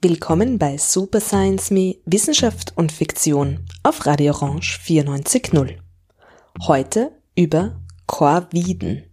[0.00, 5.76] Willkommen bei Super Science Me Wissenschaft und Fiktion auf Radio Orange 94.0.
[6.66, 9.10] Heute über Korviden,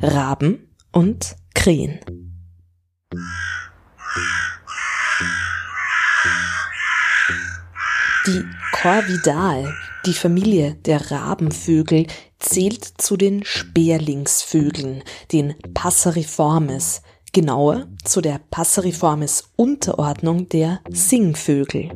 [0.00, 1.98] Raben und Krähen.
[8.26, 8.44] Die
[8.80, 9.74] Corvidae,
[10.06, 12.06] die Familie der Rabenvögel,
[12.38, 17.02] zählt zu den Sperlingsvögeln, den Passeriformes,
[17.34, 21.90] genauer zu der Passeriformes Unterordnung der Singvögel.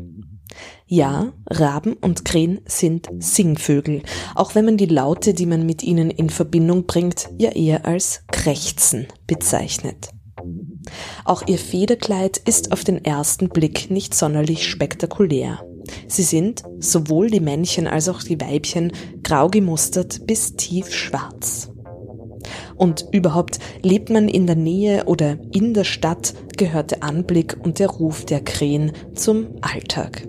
[0.86, 4.02] Ja, Raben und Krähen sind Singvögel,
[4.34, 8.24] auch wenn man die Laute, die man mit ihnen in Verbindung bringt, ja eher als
[8.30, 10.10] Krächzen bezeichnet.
[11.24, 15.64] Auch ihr Federkleid ist auf den ersten Blick nicht sonderlich spektakulär.
[16.08, 21.70] Sie sind, sowohl die Männchen als auch die Weibchen, grau gemustert bis tief schwarz.
[22.76, 27.78] Und überhaupt lebt man in der Nähe oder in der Stadt, gehört der Anblick und
[27.78, 30.26] der Ruf der Krähen zum Alltag.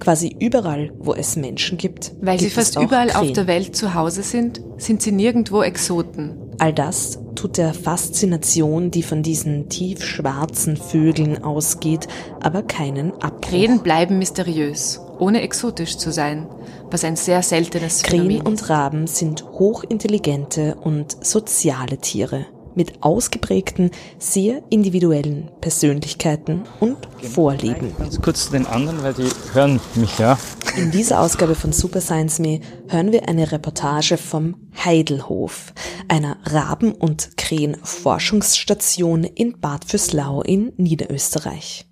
[0.00, 2.12] Quasi überall, wo es Menschen gibt.
[2.20, 3.28] Weil gibt sie fast überall Krähen.
[3.28, 6.45] auf der Welt zu Hause sind, sind sie nirgendwo Exoten.
[6.58, 12.08] All das tut der Faszination, die von diesen tiefschwarzen Vögeln ausgeht,
[12.40, 13.50] aber keinen Abbruch.
[13.50, 16.46] Krähen bleiben mysteriös, ohne exotisch zu sein,
[16.90, 23.90] was ein sehr seltenes Phänomen Krähen und Raben sind hochintelligente und soziale Tiere mit ausgeprägten,
[24.18, 27.92] sehr individuellen Persönlichkeiten und Vorlieben.
[27.98, 30.38] Ganz kurz zu den anderen, weil die hören mich ja.
[30.76, 34.54] In dieser Ausgabe von Super Science Me hören wir eine Reportage vom
[34.84, 35.72] Heidelhof,
[36.08, 41.86] einer Raben- und Krähenforschungsstation in Bad Fürslau in Niederösterreich.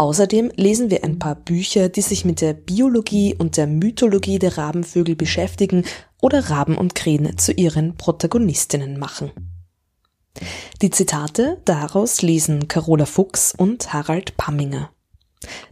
[0.00, 4.56] Außerdem lesen wir ein paar Bücher, die sich mit der Biologie und der Mythologie der
[4.56, 5.84] Rabenvögel beschäftigen
[6.22, 9.30] oder Raben und Krähen zu ihren Protagonistinnen machen.
[10.82, 14.90] Die Zitate daraus lesen Carola Fuchs und Harald Pamminger.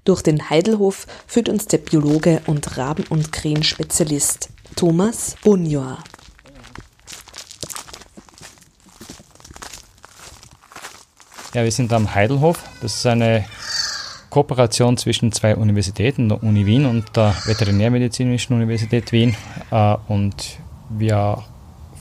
[0.05, 5.99] Durch den Heidelhof führt uns der Biologe und Raben- und Krähenspezialist Thomas Bunjoa.
[11.55, 12.63] Ja, wir sind am Heidelhof.
[12.83, 13.45] Das ist eine
[14.31, 19.35] Kooperation zwischen zwei Universitäten, der Uni Wien und der Veterinärmedizinischen Universität Wien.
[19.71, 20.59] Äh, und
[20.91, 21.43] wir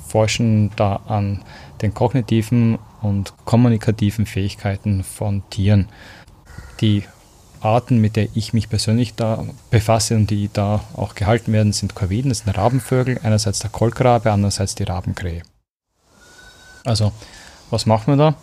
[0.07, 1.43] forschen da an
[1.81, 5.87] den kognitiven und kommunikativen Fähigkeiten von Tieren.
[6.81, 7.03] Die
[7.61, 11.95] Arten, mit der ich mich persönlich da befasse und die da auch gehalten werden, sind
[11.95, 15.41] Korviden, das sind Rabenvögel, einerseits der Kolkrabe, andererseits die Rabenkrähe.
[16.85, 17.11] Also,
[17.69, 18.35] was machen wir da?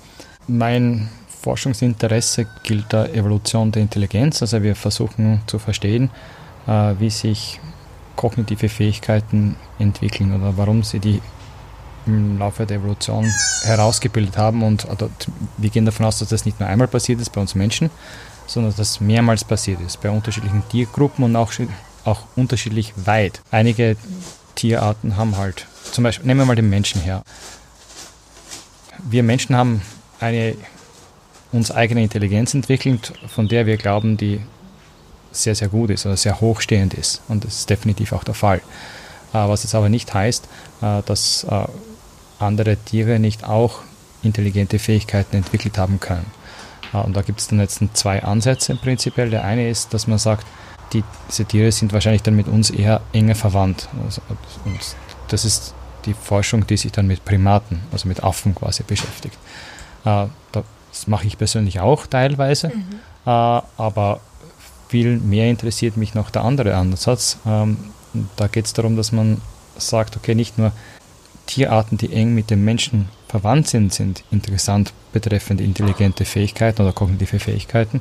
[0.47, 1.09] Mein
[1.43, 6.11] Forschungsinteresse gilt der Evolution der Intelligenz, also wir versuchen zu verstehen,
[6.67, 7.61] äh, wie sich
[8.17, 11.21] kognitive Fähigkeiten entwickeln oder warum sie die
[12.07, 13.31] im Laufe der Evolution
[13.63, 14.63] herausgebildet haben.
[14.63, 15.11] Und also,
[15.57, 17.91] wir gehen davon aus, dass das nicht nur einmal passiert ist bei uns Menschen,
[18.47, 21.53] sondern dass das mehrmals passiert ist bei unterschiedlichen Tiergruppen und auch,
[22.05, 23.41] auch unterschiedlich weit.
[23.51, 23.97] Einige
[24.55, 27.23] Tierarten haben halt, zum Beispiel, nehmen wir mal den Menschen her.
[29.09, 29.83] Wir Menschen haben
[30.21, 30.57] eine
[31.53, 34.41] uns eigene Intelligenz entwickelt, von der wir glauben, die
[35.31, 37.23] sehr, sehr gut ist oder sehr hochstehend ist.
[37.29, 38.59] Und das ist definitiv auch der Fall.
[39.33, 40.49] Äh, was jetzt aber nicht heißt,
[40.83, 41.67] äh, dass äh,
[42.39, 43.81] andere Tiere nicht auch
[44.23, 46.27] intelligente Fähigkeiten entwickelt haben können.
[46.93, 49.31] Und da gibt es dann jetzt zwei Ansätze prinzipiell.
[49.31, 50.47] Der eine ist, dass man sagt,
[50.93, 53.89] die, diese Tiere sind wahrscheinlich dann mit uns eher enger verwandt.
[54.05, 54.23] Also,
[54.65, 54.79] und
[55.29, 55.75] das ist
[56.05, 59.37] die Forschung, die sich dann mit Primaten, also mit Affen quasi beschäftigt.
[60.05, 63.01] Das mache ich persönlich auch teilweise, mhm.
[63.25, 64.21] aber
[64.89, 67.39] viel mehr interessiert mich noch der andere Ansatz.
[67.45, 67.79] Ähm,
[68.37, 69.41] da geht es darum, dass man
[69.77, 70.71] sagt, okay, nicht nur
[71.47, 77.39] Tierarten, die eng mit dem Menschen verwandt sind, sind interessant betreffend intelligente Fähigkeiten oder kognitive
[77.39, 78.01] Fähigkeiten,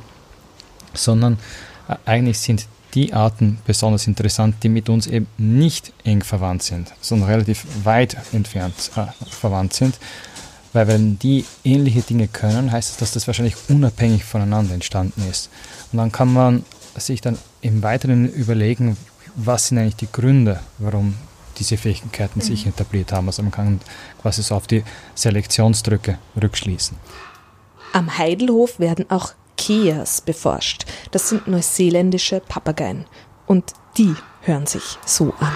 [0.94, 1.40] sondern
[1.88, 6.94] äh, eigentlich sind die Arten besonders interessant, die mit uns eben nicht eng verwandt sind,
[7.02, 9.98] sondern relativ weit entfernt äh, verwandt sind.
[10.74, 15.50] Weil wenn die ähnliche Dinge können, heißt es, dass das wahrscheinlich unabhängig voneinander entstanden ist.
[15.92, 16.66] Und dann kann man
[16.96, 18.98] sich dann im Weiteren überlegen,
[19.36, 21.16] was sind eigentlich die Gründe, warum
[21.58, 22.44] diese Fähigkeiten mhm.
[22.44, 23.28] sich etabliert haben.
[23.28, 23.80] Also man kann
[24.22, 24.84] quasi so auf die
[25.16, 26.98] Selektionsdrücke rückschließen.
[27.94, 30.86] Am Heidelhof werden auch Keas beforscht.
[31.12, 33.06] Das sind neuseeländische Papageien.
[33.46, 35.54] Und die hören sich so an.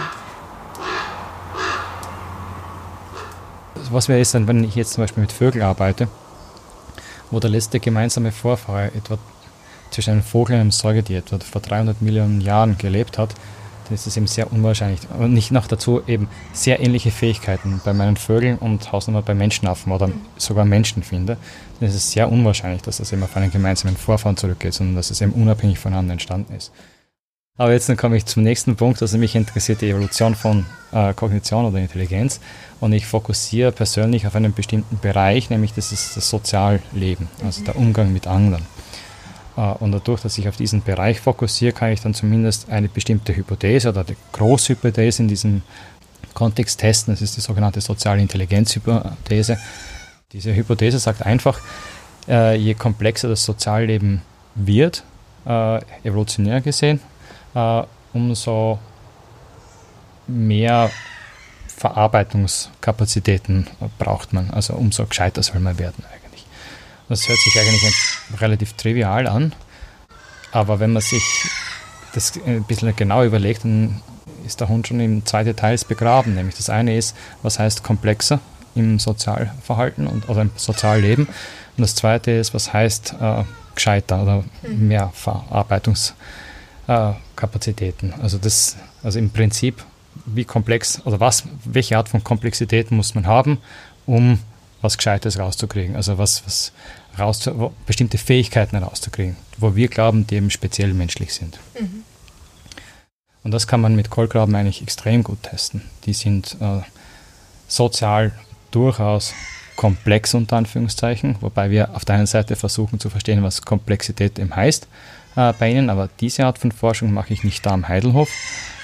[3.89, 6.07] Was wäre es dann, wenn ich jetzt zum Beispiel mit Vögeln arbeite,
[7.31, 9.17] wo der letzte gemeinsame Vorfahre etwa
[9.91, 13.33] zwischen einem Vogel und einem Säugetier etwa vor 300 Millionen Jahren gelebt hat,
[13.87, 15.01] dann ist es eben sehr unwahrscheinlich.
[15.17, 19.91] Und nicht noch dazu eben sehr ähnliche Fähigkeiten bei meinen Vögeln und Hausnummer bei Menschenaffen
[19.91, 21.37] oder sogar Menschen finde,
[21.79, 25.11] dann ist es sehr unwahrscheinlich, dass das eben auf einen gemeinsamen Vorfahren zurückgeht, sondern dass
[25.11, 26.71] es eben unabhängig voneinander entstanden ist.
[27.57, 31.13] Aber jetzt dann komme ich zum nächsten Punkt, also mich interessiert die Evolution von äh,
[31.13, 32.39] Kognition oder Intelligenz
[32.79, 37.75] und ich fokussiere persönlich auf einen bestimmten Bereich, nämlich das ist das Sozialleben, also der
[37.75, 38.63] Umgang mit anderen.
[39.57, 43.35] Äh, und dadurch, dass ich auf diesen Bereich fokussiere, kann ich dann zumindest eine bestimmte
[43.35, 45.63] Hypothese oder die Großhypothese in diesem
[46.33, 47.13] Kontext testen.
[47.13, 49.57] Das ist die sogenannte soziale Intelligenzhypothese.
[50.31, 51.59] Diese Hypothese sagt einfach,
[52.27, 54.21] äh, je komplexer das Sozialleben
[54.55, 55.03] wird,
[55.45, 56.99] äh, evolutionär gesehen,
[58.13, 58.77] umso
[60.27, 60.91] mehr
[61.67, 63.65] Verarbeitungskapazitäten
[63.97, 64.51] braucht man.
[64.51, 66.03] Also umso gescheiter soll man werden.
[67.09, 67.93] Das hört sich eigentlich
[68.39, 69.53] relativ trivial an,
[70.51, 71.23] aber wenn man sich
[72.13, 74.01] das ein bisschen genau überlegt, dann
[74.45, 76.35] ist der Hund schon in zwei Details begraben.
[76.35, 78.39] Nämlich das eine ist, was heißt komplexer
[78.75, 81.27] im Sozialverhalten und, oder im Sozialleben.
[81.27, 83.43] Und das zweite ist, was heißt äh,
[83.75, 84.87] gescheiter oder mhm.
[84.87, 88.11] mehr Verarbeitungskapazitäten.
[88.11, 89.83] Äh, also das, also im Prinzip,
[90.25, 93.59] wie komplex oder was, welche Art von Komplexität muss man haben,
[94.05, 94.39] um
[94.87, 95.95] was Gescheites rauszukriegen.
[95.95, 96.71] Also was, was
[97.19, 97.49] raus,
[97.85, 101.59] bestimmte Fähigkeiten rauszukriegen, wo wir glauben, die eben speziell menschlich sind.
[101.79, 102.03] Mhm.
[103.43, 105.81] Und das kann man mit Kohlgraben eigentlich extrem gut testen.
[106.05, 106.81] Die sind äh,
[107.67, 108.31] sozial
[108.71, 109.33] durchaus
[109.75, 114.55] komplex unter Anführungszeichen, wobei wir auf der einen Seite versuchen zu verstehen, was Komplexität eben
[114.55, 114.87] heißt
[115.35, 118.29] äh, bei ihnen, aber diese Art von Forschung mache ich nicht da am Heidelhof,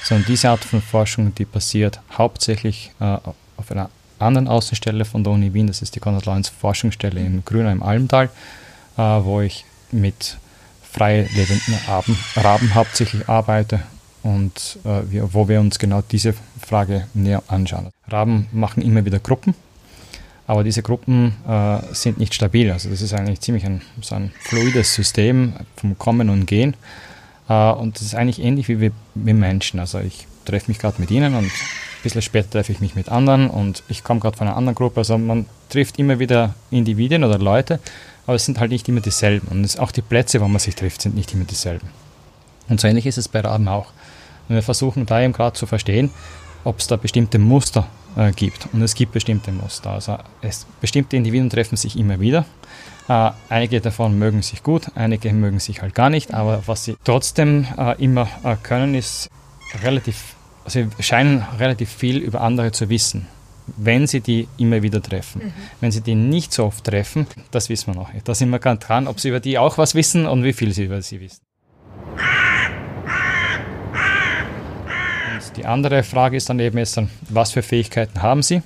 [0.04, 3.18] sondern diese Art von Forschung, die basiert hauptsächlich äh,
[3.58, 7.44] auf einer anderen Außenstelle von der Uni Wien, das ist die Konrad Lorenz Forschungsstelle in
[7.46, 8.30] Grüner im Almtal,
[8.98, 10.38] äh, wo ich mit
[10.82, 13.82] frei lebenden Raben, Raben hauptsächlich arbeite
[14.22, 17.90] und äh, wir, wo wir uns genau diese Frage näher anschauen.
[18.08, 19.56] Raben machen immer wieder Gruppen,
[20.48, 22.72] aber diese Gruppen äh, sind nicht stabil.
[22.72, 26.76] Also das ist eigentlich ziemlich ein, so ein fluides System vom Kommen und Gehen.
[27.50, 29.80] Äh, und das ist eigentlich ähnlich wie wir, wie Menschen.
[29.80, 31.52] Also ich treffe mich gerade mit ihnen und
[32.04, 35.00] bisschen später treffe ich mich mit anderen und ich komme gerade von einer anderen Gruppe.
[35.00, 37.80] Also man trifft immer wieder Individuen oder Leute,
[38.28, 39.48] aber es sind halt nicht immer dieselben.
[39.48, 41.90] Und auch die Plätze, wo man sich trifft, sind nicht immer dieselben.
[42.70, 43.88] Und so ähnlich ist es bei Raben auch.
[44.48, 46.12] Und wir versuchen da eben gerade zu verstehen,
[46.64, 48.68] ob es da bestimmte Muster äh, gibt.
[48.72, 49.92] Und es gibt bestimmte Muster.
[49.92, 52.46] Also es, bestimmte Individuen treffen sich immer wieder.
[53.08, 56.34] Äh, einige davon mögen sich gut, einige mögen sich halt gar nicht.
[56.34, 59.30] Aber was sie trotzdem äh, immer äh, können, ist
[59.84, 60.33] relativ
[60.68, 63.28] sie scheinen relativ viel über andere zu wissen,
[63.78, 65.46] wenn sie die immer wieder treffen.
[65.46, 65.54] Mhm.
[65.82, 68.28] Wenn sie die nicht so oft treffen, das wissen wir noch nicht.
[68.28, 70.74] Da sind wir gerade dran, ob sie über die auch was wissen und wie viel
[70.74, 71.42] sie über sie wissen.
[75.34, 78.62] Und die andere Frage ist dann eben jetzt dann, was für Fähigkeiten haben sie?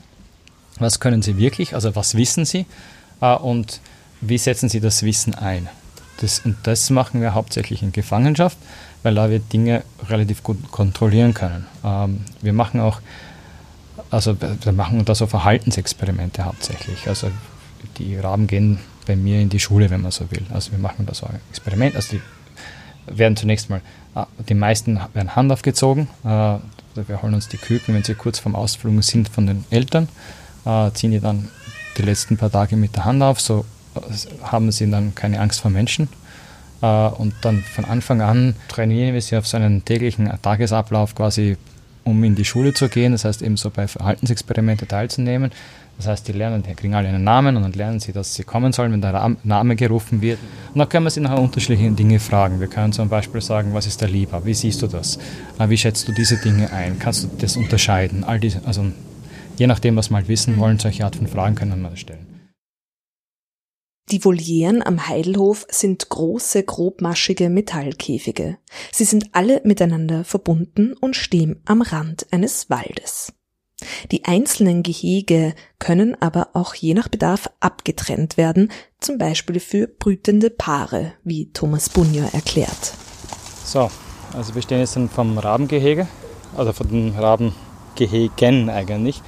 [0.80, 1.74] Was können sie wirklich?
[1.74, 2.66] Also was wissen sie?
[3.22, 3.82] Äh, und
[4.22, 5.70] wie setzen sie das Wissen ein?
[6.22, 8.58] Das, und das machen wir hauptsächlich in Gefangenschaft
[9.04, 11.66] weil da wir Dinge relativ gut kontrollieren können.
[11.84, 13.00] Ähm, wir machen auch,
[14.10, 17.08] also wir machen da so Verhaltensexperimente hauptsächlich.
[17.08, 17.32] Also
[17.98, 20.46] die Raben gehen bei mir in die Schule, wenn man so will.
[20.54, 21.96] Also wir machen da so ein Experiment.
[21.96, 22.22] Also die
[23.18, 23.82] werden zunächst mal,
[24.14, 26.10] ah, die meisten werden Hand aufgezogen.
[26.26, 26.58] Äh,
[26.96, 30.10] wir holen uns die Küken, wenn sie kurz vorm Ausflug sind von den Eltern,
[30.66, 31.48] äh, ziehen die dann
[31.98, 33.66] die letzten paar Tage mit der Hand auf, so
[34.44, 36.10] haben sie dann keine Angst vor Menschen
[36.82, 41.58] äh, und dann von Anfang an trainieren wir sie auf so einen täglichen Tagesablauf quasi,
[42.04, 43.12] um in die Schule zu gehen.
[43.12, 45.52] Das heißt, eben so bei Verhaltensexperimenten teilzunehmen.
[45.98, 48.44] Das heißt, die lernen, die kriegen alle einen Namen und dann lernen sie, dass sie
[48.44, 50.38] kommen sollen, wenn der Name gerufen wird.
[50.74, 52.60] Und dann können wir sie nach unterschiedlichen Dingen fragen.
[52.60, 54.46] Wir können zum Beispiel sagen, was ist der lieber?
[54.46, 55.18] Wie siehst du das?
[55.58, 57.00] Äh, wie schätzt du diese Dinge ein?
[57.00, 58.24] Kannst du das unterscheiden?
[58.24, 58.86] All diese, also
[59.58, 62.37] je nachdem, was wir halt wissen wollen, solche Art von Fragen können wir stellen.
[64.10, 68.58] Die Volieren am Heidelhof sind große, grobmaschige Metallkäfige.
[68.92, 73.34] Sie sind alle miteinander verbunden und stehen am Rand eines Waldes.
[74.12, 78.72] Die einzelnen Gehege können aber auch je nach Bedarf abgetrennt werden,
[79.02, 82.94] zum Beispiel für brütende Paare, wie Thomas Bunja erklärt.
[83.66, 83.92] So,
[84.34, 86.08] also wir stehen jetzt vom Rabengehege,
[86.56, 89.22] oder von den Rabengehegen eigentlich.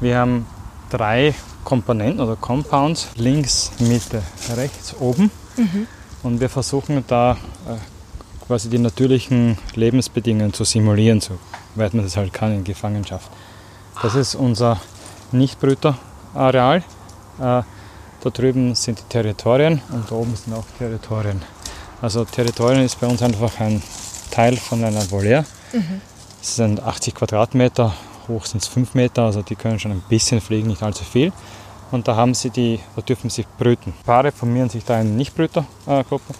[0.00, 0.46] Wir haben
[0.90, 4.22] drei Komponenten oder Compounds, links, Mitte,
[4.56, 5.30] rechts, oben.
[5.56, 5.86] Mhm.
[6.22, 7.76] Und wir versuchen da äh,
[8.46, 13.30] quasi die natürlichen Lebensbedingungen zu simulieren, soweit man das halt kann in Gefangenschaft.
[14.02, 14.80] Das ist unser
[15.32, 16.78] Nichtbrüterareal.
[16.78, 16.82] Äh,
[17.38, 21.42] da drüben sind die Territorien und da oben sind auch Territorien.
[22.02, 23.82] Also Territorien ist bei uns einfach ein
[24.30, 25.44] Teil von einer Voliere.
[25.72, 26.00] Mhm.
[26.40, 27.94] Das sind 80 Quadratmeter,
[28.28, 31.32] hoch sind es 5 Meter, also die können schon ein bisschen fliegen, nicht allzu viel.
[31.90, 33.94] Und da haben sie die, da dürfen sie brüten.
[34.04, 36.34] Paare formieren sich da in Nichtbrütergruppen.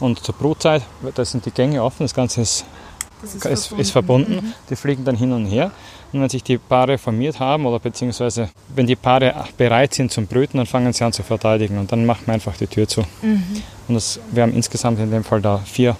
[0.00, 0.82] Und zur Brutzeit,
[1.14, 2.64] da sind die Gänge offen, das Ganze ist,
[3.20, 3.80] das ist, ist, verbunden.
[3.80, 4.34] ist verbunden.
[4.34, 4.52] Mhm.
[4.70, 5.70] Die fliegen dann hin und her.
[6.12, 10.26] Und wenn sich die Paare formiert haben oder beziehungsweise wenn die Paare bereit sind zum
[10.26, 13.02] Brüten, dann fangen sie an zu verteidigen und dann machen wir einfach die Tür zu.
[13.22, 13.62] Mhm.
[13.86, 15.96] Und das, wir haben insgesamt in dem Fall da vier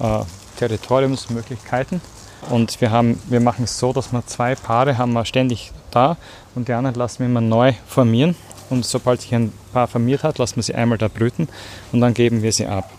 [0.00, 0.20] äh,
[0.58, 2.00] Territoriumsmöglichkeiten.
[2.50, 6.16] Und wir, haben, wir machen es so, dass wir zwei Paare haben wir ständig da
[6.54, 8.36] und die anderen lassen wir immer neu formieren.
[8.70, 11.48] Und sobald sich ein Paar formiert hat, lassen wir sie einmal da brüten
[11.92, 12.90] und dann geben wir sie ab.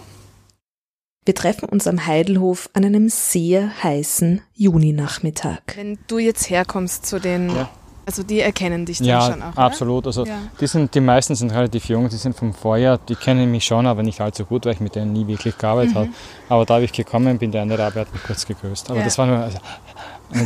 [1.26, 5.62] Wir treffen uns am Heidelhof an einem sehr heißen Juninachmittag.
[5.76, 7.70] Wenn du jetzt herkommst zu den ja.
[8.06, 9.56] Also die erkennen dich dann ja, schon auch.
[9.56, 10.06] Absolut.
[10.06, 10.38] Also ja.
[10.60, 13.88] die sind, die meisten sind relativ jung, die sind vom Vorjahr, die kennen mich schon,
[13.88, 16.00] aber nicht allzu gut, weil ich mit denen nie wirklich gearbeitet mhm.
[16.00, 16.10] habe.
[16.50, 18.92] Aber da, wie ich gekommen bin, der eine Rabe hat mich kurz gegrüßt.
[18.92, 19.06] Aber ja.
[19.06, 19.58] das war nur, also,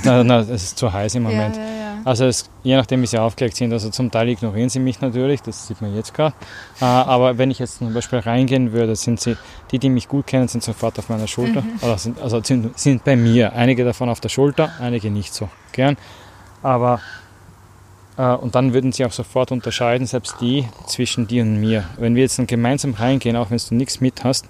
[0.04, 1.58] na, na, es ist zu heiß im Moment.
[1.58, 1.64] Ja,
[2.06, 5.42] also es, je nachdem, wie sie aufgelegt sind, also zum Teil ignorieren sie mich natürlich,
[5.42, 6.36] das sieht man jetzt gerade.
[6.80, 9.38] Äh, aber wenn ich jetzt zum Beispiel reingehen würde, sind sie,
[9.72, 11.62] die, die mich gut kennen, sind sofort auf meiner Schulter.
[11.62, 11.80] Mhm.
[11.82, 13.54] Oder sind, also sind, sind bei mir.
[13.54, 15.98] Einige davon auf der Schulter, einige nicht so gern.
[16.62, 17.00] Aber
[18.24, 21.86] und dann würden sie auch sofort unterscheiden, selbst die zwischen dir und mir.
[21.98, 24.46] Wenn wir jetzt dann gemeinsam reingehen, auch wenn du nichts mit hast,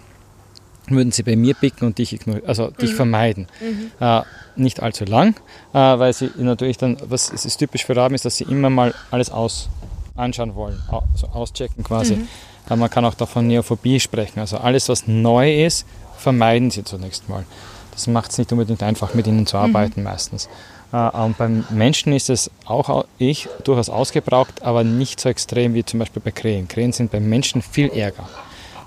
[0.88, 2.96] würden sie bei mir picken und dich, also dich mhm.
[2.96, 3.48] vermeiden.
[3.62, 3.92] Mhm.
[4.00, 4.22] Äh,
[4.56, 5.36] nicht allzu lang,
[5.74, 8.94] äh, weil sie natürlich dann, was ist typisch für Raben, ist, dass sie immer mal
[9.12, 9.70] alles aus
[10.16, 10.82] anschauen wollen,
[11.14, 12.16] also auschecken quasi.
[12.16, 12.28] Mhm.
[12.70, 14.40] Äh, man kann auch davon Neophobie sprechen.
[14.40, 15.86] Also alles, was neu ist,
[16.18, 17.46] vermeiden sie zunächst mal.
[17.92, 19.64] Das macht es nicht unbedingt einfach, mit ihnen zu mhm.
[19.64, 20.50] arbeiten meistens.
[20.92, 25.86] Äh, und beim Menschen ist es auch ich durchaus ausgebraucht, aber nicht so extrem wie
[25.86, 26.68] zum Beispiel bei Krähen.
[26.68, 28.28] Krähen sind beim Menschen viel ärger.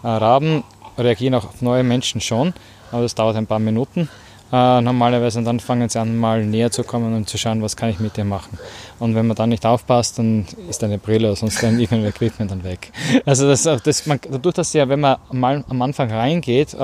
[0.02, 0.64] Äh, Raben
[0.99, 2.52] reagieren auch auf neue Menschen schon,
[2.90, 4.09] aber das dauert ein paar Minuten.
[4.52, 7.75] Äh, normalerweise und dann fangen sie an, mal näher zu kommen und zu schauen, was
[7.75, 8.59] kann ich mit dir machen.
[8.99, 12.62] Und wenn man dann nicht aufpasst, dann ist deine Brille oder sonst dein Equipment dann
[12.62, 12.92] weg.
[13.25, 16.76] Also das, das, man, dadurch, dass ja, wenn man mal am Anfang reingeht,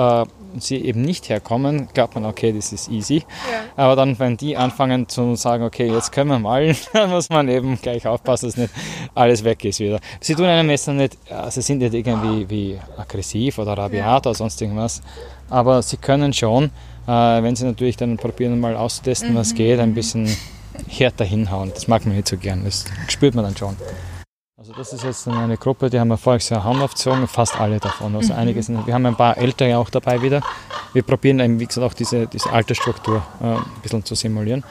[0.57, 3.17] sie eben nicht herkommen, glaubt man, okay, das ist easy.
[3.17, 3.83] Ja.
[3.83, 7.47] Aber dann, wenn die anfangen zu sagen, okay, jetzt können wir mal, dann muss man
[7.47, 8.73] eben gleich aufpassen, dass nicht
[9.15, 9.99] alles weg ist wieder.
[10.19, 11.17] Sie tun einem jetzt nicht,
[11.49, 14.17] sie sind nicht irgendwie wie aggressiv oder rabiat ja.
[14.17, 15.01] oder sonst irgendwas,
[15.49, 16.65] aber sie können schon,
[17.07, 19.37] äh, wenn sie natürlich dann probieren, mal auszutesten, mhm.
[19.37, 20.29] was geht, ein bisschen
[20.87, 21.71] härter hinhauen.
[21.73, 23.75] Das mag man nicht so gern, das spürt man dann schon.
[24.59, 28.13] Also das ist jetzt eine Gruppe, die haben wir voriges Jahr aufgezogen, fast alle davon.
[28.13, 28.39] Also mhm.
[28.39, 30.41] einige sind, wir haben ein paar Ältere auch dabei wieder.
[30.91, 34.65] Wir probieren eben, wie gesagt, auch diese, diese Altersstruktur äh, ein bisschen zu simulieren.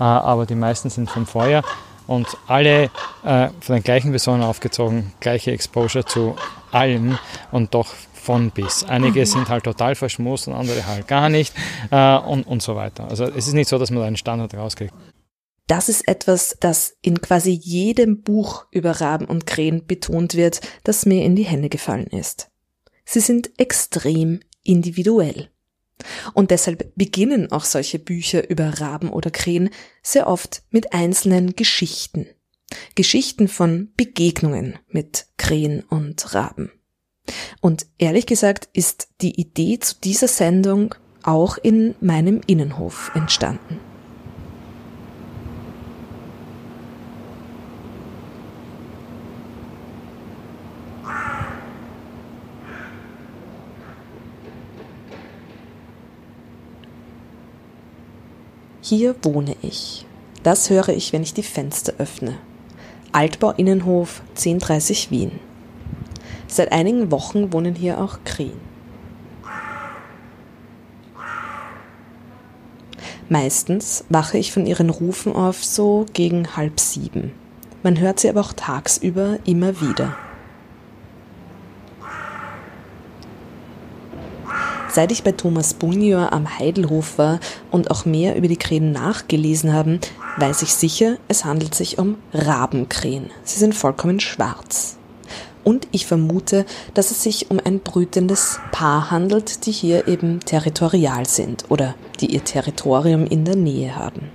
[0.00, 1.64] Äh, aber die meisten sind vom Vorjahr
[2.06, 2.84] und alle
[3.24, 6.34] äh, von den gleichen Personen aufgezogen, gleiche Exposure zu
[6.72, 7.18] allen
[7.52, 8.84] und doch von bis.
[8.84, 9.26] Einige mhm.
[9.26, 11.52] sind halt total verschmust und andere halt gar nicht
[11.90, 13.06] äh, und, und so weiter.
[13.10, 14.94] Also es ist nicht so, dass man da einen Standard rauskriegt.
[15.66, 21.06] Das ist etwas, das in quasi jedem Buch über Raben und Krähen betont wird, das
[21.06, 22.50] mir in die Hände gefallen ist.
[23.04, 25.50] Sie sind extrem individuell.
[26.34, 29.70] Und deshalb beginnen auch solche Bücher über Raben oder Krähen
[30.02, 32.26] sehr oft mit einzelnen Geschichten.
[32.94, 36.70] Geschichten von Begegnungen mit Krähen und Raben.
[37.60, 43.80] Und ehrlich gesagt ist die Idee zu dieser Sendung auch in meinem Innenhof entstanden.
[58.88, 60.06] Hier wohne ich.
[60.44, 62.38] Das höre ich, wenn ich die Fenster öffne.
[63.10, 65.40] Altbau Innenhof 1030 Wien.
[66.46, 68.60] Seit einigen Wochen wohnen hier auch Krähen.
[73.28, 77.32] Meistens wache ich von ihren Rufen auf so gegen halb sieben.
[77.82, 80.16] Man hört sie aber auch tagsüber immer wieder.
[84.88, 87.40] Seit ich bei Thomas Bunjor am Heidelhof war
[87.70, 89.98] und auch mehr über die Krähen nachgelesen habe,
[90.38, 93.30] weiß ich sicher, es handelt sich um Rabenkrähen.
[93.44, 94.96] Sie sind vollkommen schwarz.
[95.64, 96.64] Und ich vermute,
[96.94, 102.32] dass es sich um ein brütendes Paar handelt, die hier eben territorial sind oder die
[102.32, 104.30] ihr Territorium in der Nähe haben.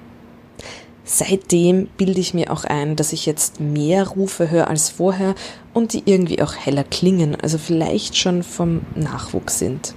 [1.05, 5.35] Seitdem bilde ich mir auch ein, dass ich jetzt mehr Rufe höre als vorher
[5.73, 9.95] und die irgendwie auch heller klingen, also vielleicht schon vom Nachwuchs sind.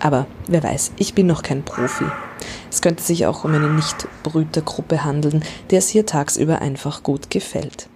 [0.00, 2.04] Aber wer weiß, ich bin noch kein Profi.
[2.70, 7.88] Es könnte sich auch um eine Nicht-Brütergruppe handeln, der es hier tagsüber einfach gut gefällt.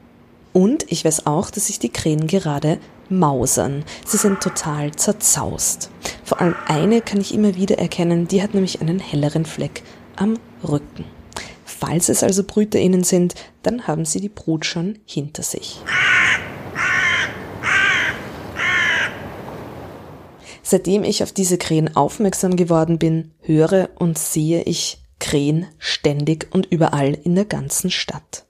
[0.52, 2.78] Und ich weiß auch, dass sich die Krähen gerade
[3.08, 3.84] mausern.
[4.04, 5.90] Sie sind total zerzaust.
[6.24, 9.82] Vor allem eine kann ich immer wieder erkennen, die hat nämlich einen helleren Fleck
[10.16, 11.04] am Rücken.
[11.64, 15.80] Falls es also BrüterInnen sind, dann haben sie die Brut schon hinter sich.
[20.62, 26.66] Seitdem ich auf diese Krähen aufmerksam geworden bin, höre und sehe ich Krähen ständig und
[26.66, 28.46] überall in der ganzen Stadt.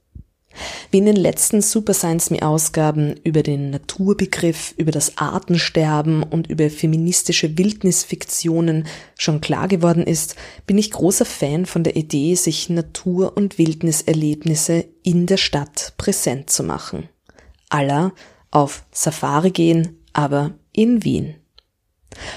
[0.90, 6.48] Wie in den letzten Super Science Me Ausgaben über den Naturbegriff, über das Artensterben und
[6.48, 8.86] über feministische Wildnisfiktionen
[9.18, 14.84] schon klar geworden ist, bin ich großer Fan von der Idee, sich Natur- und Wildniserlebnisse
[15.02, 17.08] in der Stadt präsent zu machen.
[17.70, 18.12] Aller
[18.50, 21.36] auf Safari gehen, aber in Wien.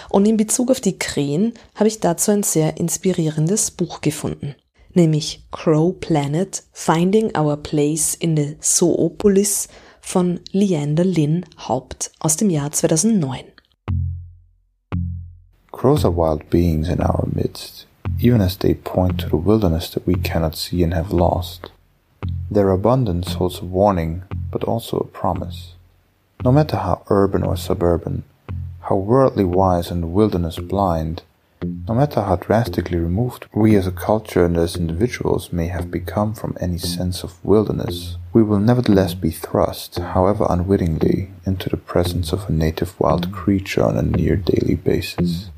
[0.09, 4.55] Und in Bezug auf die Krähen habe ich dazu ein sehr inspirierendes Buch gefunden
[4.95, 9.67] nämlich Crow Planet Finding Our Place in the Zoopolis
[10.01, 13.43] von Leander Lynn Haupt aus dem Jahr 2009.
[15.71, 17.85] Crows are wild beings in our midst,
[18.19, 21.71] even as they point to the wilderness that we cannot see and have lost.
[22.49, 25.75] Their abundance holds a warning, but also a promise.
[26.43, 28.23] No matter how urban or suburban,
[28.89, 31.23] how worldly wise and wilderness blind,
[31.87, 36.33] No matter how drastically removed we as a culture and as individuals may have become
[36.33, 42.33] from any sense of wilderness, we will nevertheless be thrust, however unwittingly, into the presence
[42.33, 45.49] of a native wild creature on a near daily basis.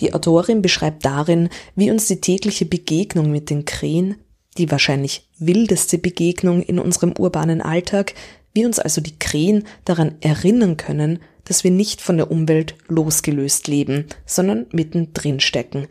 [0.00, 4.16] Die Autorin beschreibt darin, wie uns die tägliche Begegnung mit den Krähen,
[4.56, 8.14] die wahrscheinlich wildeste Begegnung in unserem urbanen Alltag,
[8.54, 13.68] wie uns also die Krähen daran erinnern können, dass wir nicht von der Umwelt losgelöst
[13.68, 15.88] leben, sondern mittendrin stecken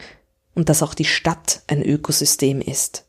[0.54, 3.06] und dass auch die Stadt ein Ökosystem ist,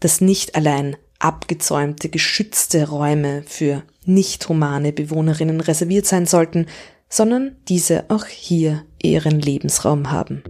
[0.00, 6.66] dass nicht allein abgezäumte, geschützte Räume für nicht humane Bewohnerinnen reserviert sein sollten,
[7.08, 10.42] sondern diese auch hier ihren Lebensraum haben.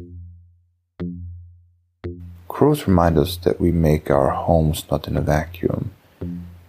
[2.48, 5.90] Crows remind us that we make our homes not in a vacuum,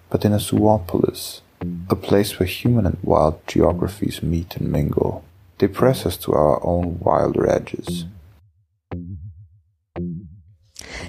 [0.10, 1.43] but in a zoopolis,
[1.90, 5.24] a place where human and wild geographies meet and mingle.
[5.58, 8.06] They press us to our own wilder edges.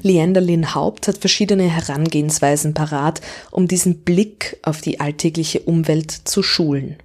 [0.02, 6.42] Leander Lynn Haupt hat verschiedene Herangehensweisen parat, um diesen Blick auf die alltägliche Umwelt zu
[6.42, 6.96] schulen.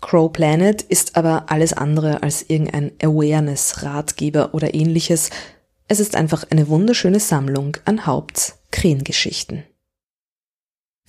[0.00, 5.30] Crow Planet ist aber alles andere als irgendein Awareness-Ratgeber oder ähnliches.
[5.88, 9.64] Es ist einfach eine wunderschöne Sammlung an Haupts Krähengeschichten.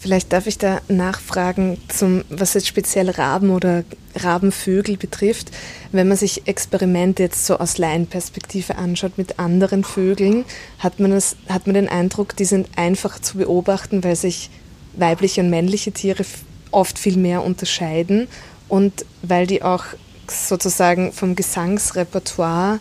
[0.01, 3.83] Vielleicht darf ich da nachfragen, zum, was jetzt speziell Raben oder
[4.15, 5.51] Rabenvögel betrifft.
[5.91, 10.43] Wenn man sich Experimente jetzt so aus Laienperspektive anschaut mit anderen Vögeln,
[10.79, 14.49] hat man, das, hat man den Eindruck, die sind einfach zu beobachten, weil sich
[14.93, 16.25] weibliche und männliche Tiere
[16.71, 18.27] oft viel mehr unterscheiden
[18.69, 19.83] und weil die auch
[20.27, 22.79] sozusagen vom Gesangsrepertoire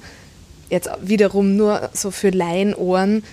[0.71, 3.25] jetzt wiederum nur so für Laienohren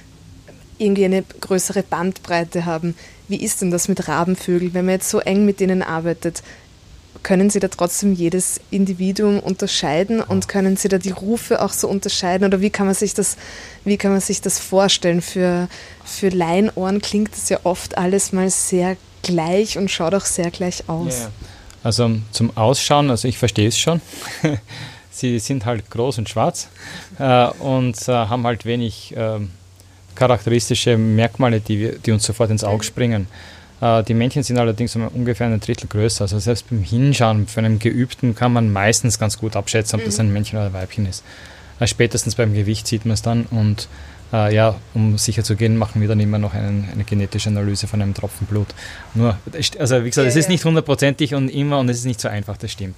[0.77, 2.95] irgendwie eine größere Bandbreite haben.
[3.27, 6.43] Wie ist denn das mit Rabenvögeln, wenn man jetzt so eng mit denen arbeitet?
[7.23, 11.87] Können Sie da trotzdem jedes Individuum unterscheiden und können Sie da die Rufe auch so
[11.89, 12.47] unterscheiden?
[12.47, 13.37] Oder wie kann man sich das,
[13.83, 15.21] wie kann man sich das vorstellen?
[15.21, 15.67] Für,
[16.05, 20.87] für Laienohren klingt das ja oft alles mal sehr gleich und schaut auch sehr gleich
[20.87, 21.19] aus.
[21.19, 21.31] Yeah.
[21.83, 24.01] Also zum Ausschauen, also ich verstehe es schon.
[25.11, 26.67] Sie sind halt groß und schwarz
[27.17, 29.39] äh, und äh, haben halt wenig äh,
[30.17, 33.27] charakteristische Merkmale, die, wir, die uns sofort ins Auge springen.
[33.81, 36.23] Äh, die Männchen sind allerdings um ungefähr ein Drittel größer.
[36.23, 40.19] Also selbst beim Hinschauen für einen Geübten kann man meistens ganz gut abschätzen, ob das
[40.19, 41.23] ein Männchen oder ein Weibchen ist.
[41.79, 43.87] Äh, spätestens beim Gewicht sieht man es dann und
[44.33, 47.87] äh, ja, um sicher zu gehen, machen wir dann immer noch einen, eine genetische Analyse
[47.87, 48.67] von einem Tropfen Blut.
[49.13, 49.37] Nur,
[49.79, 52.57] also wie gesagt, es ist nicht hundertprozentig und immer und es ist nicht so einfach,
[52.57, 52.97] das stimmt.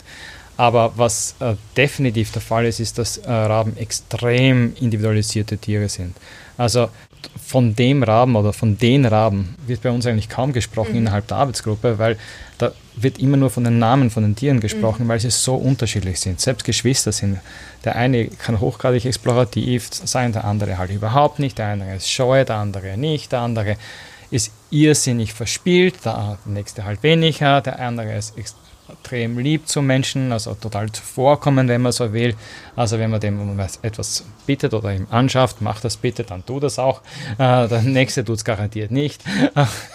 [0.58, 6.18] Aber was äh, definitiv der Fall ist, ist, dass äh, Raben extrem individualisierte Tiere sind.
[6.58, 6.90] Also
[7.50, 10.98] von dem Raben oder von den Raben wird bei uns eigentlich kaum gesprochen mhm.
[11.00, 12.18] innerhalb der Arbeitsgruppe, weil
[12.58, 15.10] da wird immer nur von den Namen von den Tieren gesprochen, mhm.
[15.10, 16.40] weil sie so unterschiedlich sind.
[16.40, 17.40] Selbst Geschwister sind.
[17.86, 21.58] Der eine kann hochgradig explorativ sein, der andere halt überhaupt nicht.
[21.58, 23.32] Der eine ist scheu, der andere nicht.
[23.32, 23.78] Der andere
[24.32, 27.62] ist irrsinnig verspielt, der nächste halt weniger.
[27.62, 28.38] Der andere ist
[28.92, 32.36] extrem lieb zu Menschen, also total zuvorkommen, wenn man so will.
[32.76, 36.80] Also wenn man dem etwas bittet oder ihm anschafft, macht das bitte, dann tu das
[36.80, 37.02] auch.
[37.38, 39.24] Äh, der nächste tut es garantiert nicht.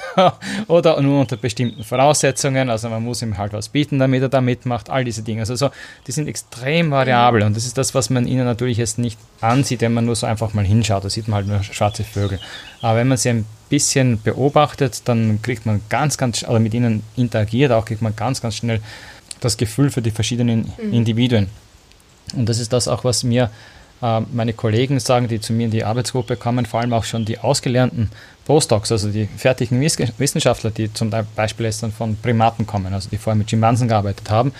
[0.69, 2.69] oder nur unter bestimmten Voraussetzungen.
[2.71, 4.91] Also man muss ihm halt was bieten, damit er da mitmacht.
[4.91, 5.41] All diese Dinge.
[5.41, 5.71] Also so,
[6.07, 9.81] die sind extrem variabel und das ist das, was man ihnen natürlich jetzt nicht ansieht,
[9.81, 11.05] wenn man nur so einfach mal hinschaut.
[11.05, 12.39] Da sieht man halt nur schwarze Vögel.
[12.83, 17.03] Aber wenn man sie ein bisschen beobachtet, dann kriegt man ganz, ganz, oder mit ihnen
[17.17, 18.81] interagiert, auch kriegt man ganz, ganz schnell
[19.41, 20.93] das Gefühl für die verschiedenen mhm.
[20.93, 21.49] Individuen.
[22.35, 23.51] Und das ist das auch, was mir
[24.03, 27.25] Äh, meine Kollegen sagen, die zu mir in die Arbeitsgruppe kommen, vor allem auch schon
[27.25, 28.11] die ausgelernten
[28.45, 33.17] Postdocs, also die fertigen Wissenschaftler, die zum Beispiel jetzt dann von Primaten kommen, also die
[33.17, 34.53] vorher mit Schimpansen gearbeitet haben,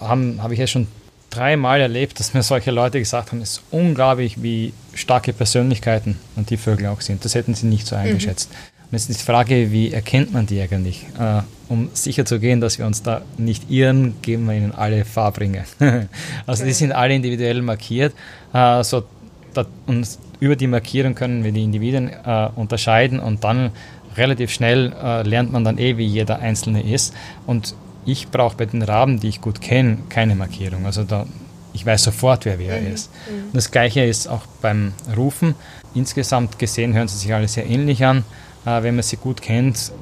[0.00, 0.86] haben habe ich jetzt schon
[1.30, 6.50] dreimal erlebt, dass mir solche Leute gesagt haben, es ist unglaublich, wie starke Persönlichkeiten und
[6.50, 7.24] die Vögel auch sind.
[7.24, 8.50] Das hätten sie nicht so eingeschätzt.
[8.50, 8.56] Mhm.
[8.90, 11.06] Und jetzt ist die Frage, wie erkennt man die eigentlich?
[11.18, 15.04] Äh, um sicher zu gehen, dass wir uns da nicht irren, geben wir ihnen alle
[15.04, 15.64] Farbringe.
[16.46, 18.14] also die sind alle individuell markiert.
[18.54, 19.04] Äh, so,
[19.52, 20.08] da, und
[20.40, 23.72] über die Markierung können wir die Individuen äh, unterscheiden und dann
[24.16, 27.14] relativ schnell äh, lernt man dann eh, wie jeder Einzelne ist.
[27.46, 30.86] Und ich brauche bei den Raben, die ich gut kenne, keine Markierung.
[30.86, 31.26] Also da,
[31.72, 32.92] ich weiß sofort, wer wer mhm.
[32.92, 33.10] ist.
[33.30, 33.52] Mhm.
[33.52, 35.54] Das gleiche ist auch beim Rufen.
[35.94, 38.24] Insgesamt gesehen hören sie sich alle sehr ähnlich an.
[38.64, 39.92] Äh, wenn man sie gut kennt,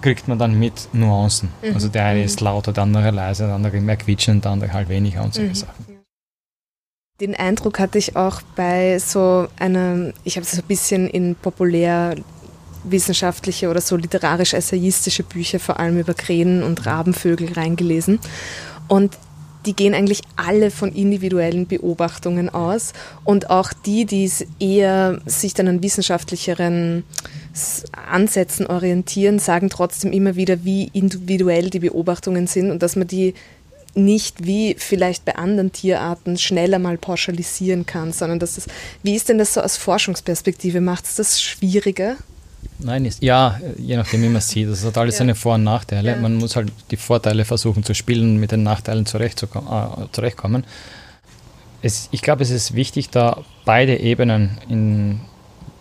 [0.00, 1.50] kriegt man dann mit Nuancen.
[1.62, 1.74] Mhm.
[1.74, 2.46] Also der eine ist mhm.
[2.46, 5.54] lauter, der andere leiser, der andere mehr quietschend, der andere halt weniger und solche mhm.
[5.54, 6.00] Sachen.
[7.20, 11.34] Den Eindruck hatte ich auch bei so einer, ich habe es so ein bisschen in
[11.34, 12.14] populär
[12.84, 18.18] wissenschaftliche oder so literarisch-essayistische Bücher, vor allem über Krähen und Rabenvögel reingelesen.
[18.88, 19.16] Und
[19.66, 22.92] die gehen eigentlich alle von individuellen Beobachtungen aus
[23.24, 27.04] und auch die, die eher sich dann an wissenschaftlicheren
[27.92, 33.34] Ansätzen orientieren, sagen trotzdem immer wieder, wie individuell die Beobachtungen sind und dass man die
[33.94, 38.66] nicht wie vielleicht bei anderen Tierarten schneller mal pauschalisieren kann, sondern dass das,
[39.02, 40.80] wie ist denn das so aus Forschungsperspektive?
[40.80, 42.16] Macht es das schwieriger?
[42.82, 44.68] Nein, ist, ja, je nachdem, wie man sieht.
[44.68, 45.18] Das hat alles ja.
[45.20, 46.12] seine Vor- und Nachteile.
[46.12, 46.16] Ja.
[46.16, 49.68] Man muss halt die Vorteile versuchen zu spielen, mit den Nachteilen zurechtzukommen.
[49.68, 50.64] Äh, zurechtkommen.
[51.82, 55.20] Es, ich glaube, es ist wichtig, da beide Ebenen in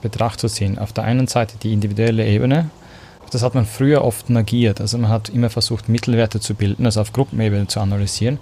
[0.02, 0.80] Betracht zu ziehen.
[0.80, 2.70] Auf der einen Seite die individuelle Ebene.
[3.32, 4.82] Das hat man früher oft negiert.
[4.82, 8.40] Also man hat immer versucht, Mittelwerte zu bilden, also auf Gruppenebene zu analysieren.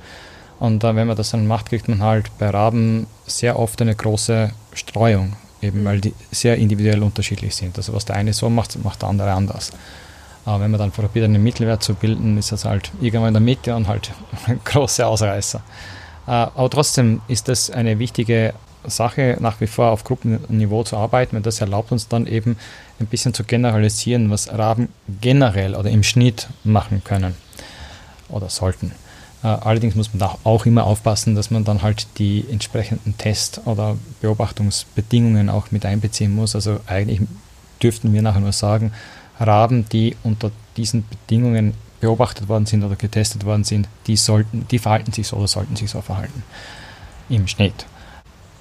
[0.60, 3.96] Und äh, wenn man das dann macht, kriegt man halt bei Raben sehr oft eine
[3.96, 7.78] große Streuung eben weil die sehr individuell unterschiedlich sind.
[7.78, 9.72] Also was der eine so macht, macht der andere anders.
[10.46, 13.42] Aber wenn man dann probiert, einen Mittelwert zu bilden, ist das halt irgendwann in der
[13.42, 14.12] Mitte und halt
[14.66, 15.62] große Ausreißer.
[16.28, 18.54] Äh, aber trotzdem ist das eine wichtige
[18.86, 22.58] Sache, nach wie vor auf Gruppenniveau zu arbeiten, weil das erlaubt uns dann eben
[23.00, 24.90] ein bisschen zu generalisieren, was Raben
[25.22, 27.36] generell oder im Schnitt machen können
[28.30, 28.92] oder sollten.
[29.44, 33.62] Äh, allerdings muss man da auch immer aufpassen, dass man dann halt die entsprechenden Test-
[33.66, 36.56] oder Beobachtungsbedingungen auch mit einbeziehen muss.
[36.56, 37.22] Also eigentlich
[37.82, 38.92] dürften wir nachher nur sagen,
[39.40, 44.80] Raben, die unter diesen Bedingungen beobachtet worden sind oder getestet worden sind, die, sollten, die
[44.80, 46.44] verhalten sich so oder sollten sich so verhalten
[47.30, 47.86] im Schnitt.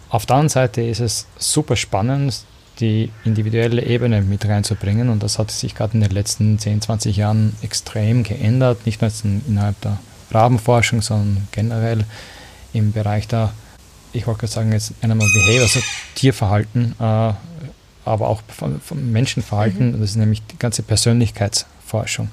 [0.09, 2.45] Auf der anderen Seite ist es super spannend,
[2.81, 7.17] die individuelle Ebene mit reinzubringen und das hat sich gerade in den letzten 10, 20
[7.17, 9.11] Jahren extrem geändert, nicht nur
[9.49, 9.99] innerhalb der
[10.31, 12.05] Rabenforschung, sondern generell
[12.73, 13.53] im Bereich der,
[14.13, 15.81] ich wollte gerade sagen, jetzt Animal Behavior, also
[16.15, 17.33] Tierverhalten, äh,
[18.05, 19.89] aber auch von, von Menschenverhalten.
[19.89, 20.01] Mhm.
[20.01, 22.31] Das ist nämlich die ganze Persönlichkeitsforschung.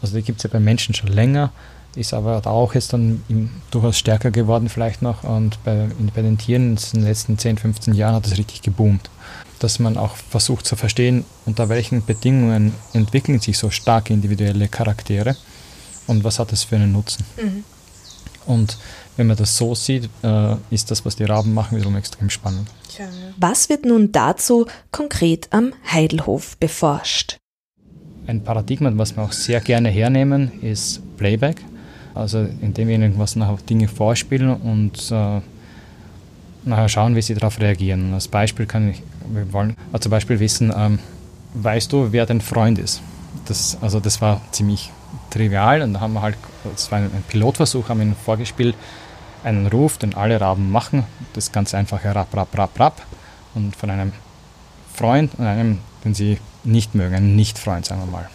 [0.00, 1.52] Also die gibt es ja bei Menschen schon länger,
[1.94, 3.22] ist aber auch jetzt dann
[3.70, 7.94] durchaus stärker geworden vielleicht noch und bei, bei den Tieren in den letzten 10, 15
[7.94, 9.10] Jahren hat es richtig geboomt.
[9.58, 15.36] Dass man auch versucht zu verstehen, unter welchen Bedingungen entwickeln sich so starke individuelle Charaktere
[16.06, 17.24] und was hat das für einen Nutzen.
[17.36, 17.64] Mhm.
[18.46, 18.76] Und
[19.16, 22.68] wenn man das so sieht, äh, ist das, was die Raben machen, wiederum extrem spannend.
[23.38, 27.38] Was wird nun dazu konkret am Heidelhof beforscht?
[28.26, 31.56] Ein Paradigma, was wir auch sehr gerne hernehmen, ist Playback.
[32.14, 35.40] Also indem wir irgendwas nachher Dinge vorspielen und äh,
[36.64, 38.12] nachher schauen, wie sie darauf reagieren.
[38.12, 40.98] Als Beispiel kann ich, wir wollen also zum Beispiel wissen, ähm,
[41.54, 43.00] weißt du, wer dein Freund ist?
[43.46, 44.90] Das, also das war ziemlich
[45.30, 48.74] trivial und da haben wir halt, das war ein Pilotversuch, haben ihnen vorgespielt,
[49.44, 53.02] einen Ruf, den alle Raben machen, das ganz einfache Rap, Rap, Rap, Rap
[53.54, 54.12] und von einem
[54.94, 58.28] Freund und einem, den sie nicht mögen, einen Nicht-Freund, sagen wir mal.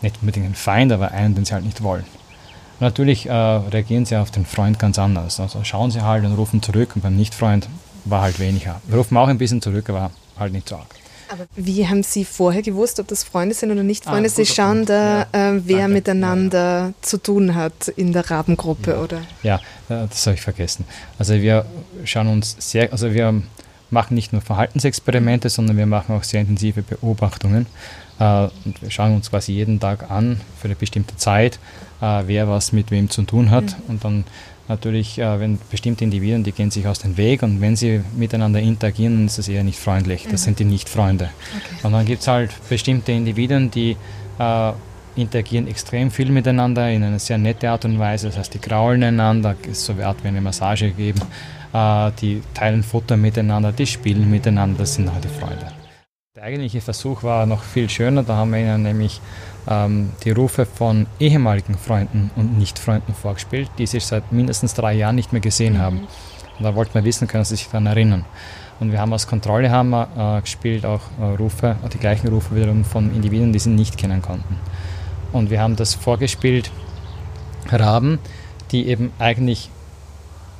[0.00, 2.04] Nicht unbedingt einen Feind, aber einen, den sie halt nicht wollen.
[2.04, 5.40] Und natürlich äh, reagieren sie auf den Freund ganz anders.
[5.40, 7.68] Also schauen sie halt und rufen zurück und beim Nicht-Freund
[8.04, 8.80] war halt weniger.
[8.86, 10.86] Wir rufen auch ein bisschen zurück, aber halt nicht so arg.
[11.28, 14.28] Aber wie haben Sie vorher gewusst, ob das Freunde sind oder nicht Freunde?
[14.28, 15.50] Ah, Sie schauen da, ja.
[15.54, 15.92] äh, wer Danke.
[15.92, 16.92] miteinander ja.
[17.02, 19.02] zu tun hat in der Rabengruppe, ja.
[19.02, 19.20] oder?
[19.42, 20.84] Ja, das habe ich vergessen.
[21.18, 21.66] Also wir
[22.04, 23.42] schauen uns sehr, also wir
[23.90, 27.66] machen nicht nur Verhaltensexperimente, sondern wir machen auch sehr intensive Beobachtungen.
[28.18, 31.58] Äh, und wir schauen uns quasi jeden Tag an, für eine bestimmte Zeit,
[32.00, 33.64] äh, wer was mit wem zu tun hat.
[33.64, 33.84] Mhm.
[33.88, 34.24] Und dann
[34.68, 38.60] natürlich, äh, wenn bestimmte Individuen, die gehen sich aus dem Weg und wenn sie miteinander
[38.60, 40.24] interagieren, ist das eher nicht freundlich.
[40.24, 40.44] Das mhm.
[40.44, 41.30] sind die Nicht-Freunde.
[41.56, 41.86] Okay.
[41.86, 43.96] Und dann gibt es halt bestimmte Individuen, die
[44.38, 44.72] äh,
[45.16, 48.28] interagieren extrem viel miteinander in einer sehr nette Art und Weise.
[48.28, 51.20] Das heißt, die kraulen einander, so eine Art wie eine Massage geben.
[51.72, 55.72] äh, die teilen Futter miteinander, die spielen miteinander, das sind halt die Freunde.
[56.36, 59.20] Der eigentliche Versuch war noch viel schöner, da haben wir ihnen nämlich
[59.68, 65.16] ähm, die Rufe von ehemaligen Freunden und Nicht-Freunden vorgespielt, die sich seit mindestens drei Jahren
[65.16, 65.78] nicht mehr gesehen mhm.
[65.78, 65.98] haben.
[66.58, 68.24] Und da wollten wir wissen, können sie sich daran erinnern.
[68.80, 72.54] Und wir haben als Kontrolle haben wir, äh, gespielt auch äh, Rufe, die gleichen Rufe
[72.54, 74.56] wiederum von Individuen, die sie nicht kennen konnten.
[75.32, 76.70] Und wir haben das vorgespielt,
[77.70, 78.18] Raben,
[78.70, 79.70] die eben eigentlich,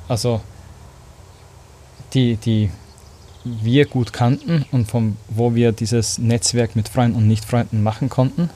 [0.07, 0.41] also
[2.13, 2.69] die, die
[3.43, 8.49] wir gut kannten und von wo wir dieses Netzwerk mit Freunden und Nicht-Freunden machen konnten.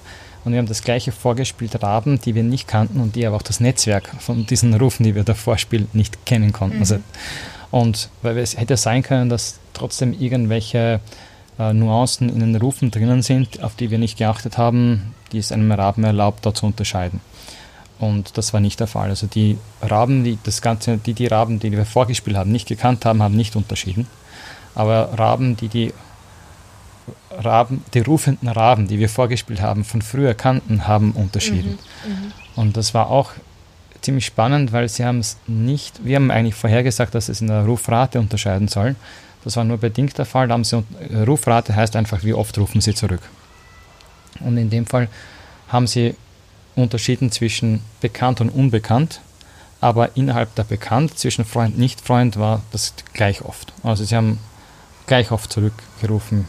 [0.44, 3.42] Und wir haben das gleiche vorgespielt, Raben, die wir nicht kannten und die aber auch
[3.42, 6.80] das Netzwerk von diesen Rufen, die wir davor spielen, nicht kennen konnten.
[6.80, 7.04] Also mhm.
[7.72, 11.00] Also, und weil es hätte sein können, dass trotzdem irgendwelche
[11.58, 15.52] äh, Nuancen in den Rufen drinnen sind, auf die wir nicht geachtet haben, die es
[15.52, 17.20] einem Raben erlaubt, da zu unterscheiden.
[18.00, 19.10] Und das war nicht der Fall.
[19.10, 23.06] Also die Raben, die das Ganze, die, die Raben, die wir vorgespielt haben, nicht gekannt
[23.06, 24.08] haben, haben nicht unterschieden.
[24.76, 25.94] Aber Raben, die die
[27.38, 31.80] Raben, die rufenden Raben, die wir vorgespielt haben, von früher kannten, haben unterschieden.
[32.06, 32.32] Mhm, mhm.
[32.56, 33.32] und das war auch
[34.02, 37.66] ziemlich spannend, weil sie haben es nicht, wir haben eigentlich vorhergesagt, dass es in der
[37.66, 38.96] Rufrate unterscheiden sollen.
[39.44, 40.48] Das war nur bedingt der Fall.
[40.48, 40.84] Da haben sie,
[41.26, 43.22] Rufrate heißt einfach, wie oft rufen sie zurück.
[44.40, 45.10] Und in dem Fall
[45.68, 46.16] haben sie
[46.76, 49.22] unterschieden zwischen bekannt und unbekannt,
[49.82, 53.74] aber innerhalb der bekannt zwischen Freund und Nicht-Freund war das gleich oft.
[53.84, 54.40] Also sie haben
[55.08, 56.48] gleich oft zurückgerufen,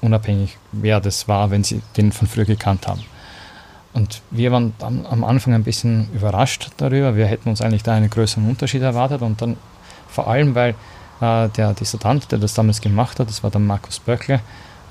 [0.00, 3.04] unabhängig wer das war, wenn sie den von früher gekannt haben.
[3.92, 7.16] Und wir waren am, am Anfang ein bisschen überrascht darüber.
[7.16, 9.56] Wir hätten uns eigentlich da einen größeren Unterschied erwartet und dann
[10.08, 10.74] vor allem, weil
[11.20, 14.40] äh, der Dissertant, der das damals gemacht hat, das war der Markus Böckle, äh,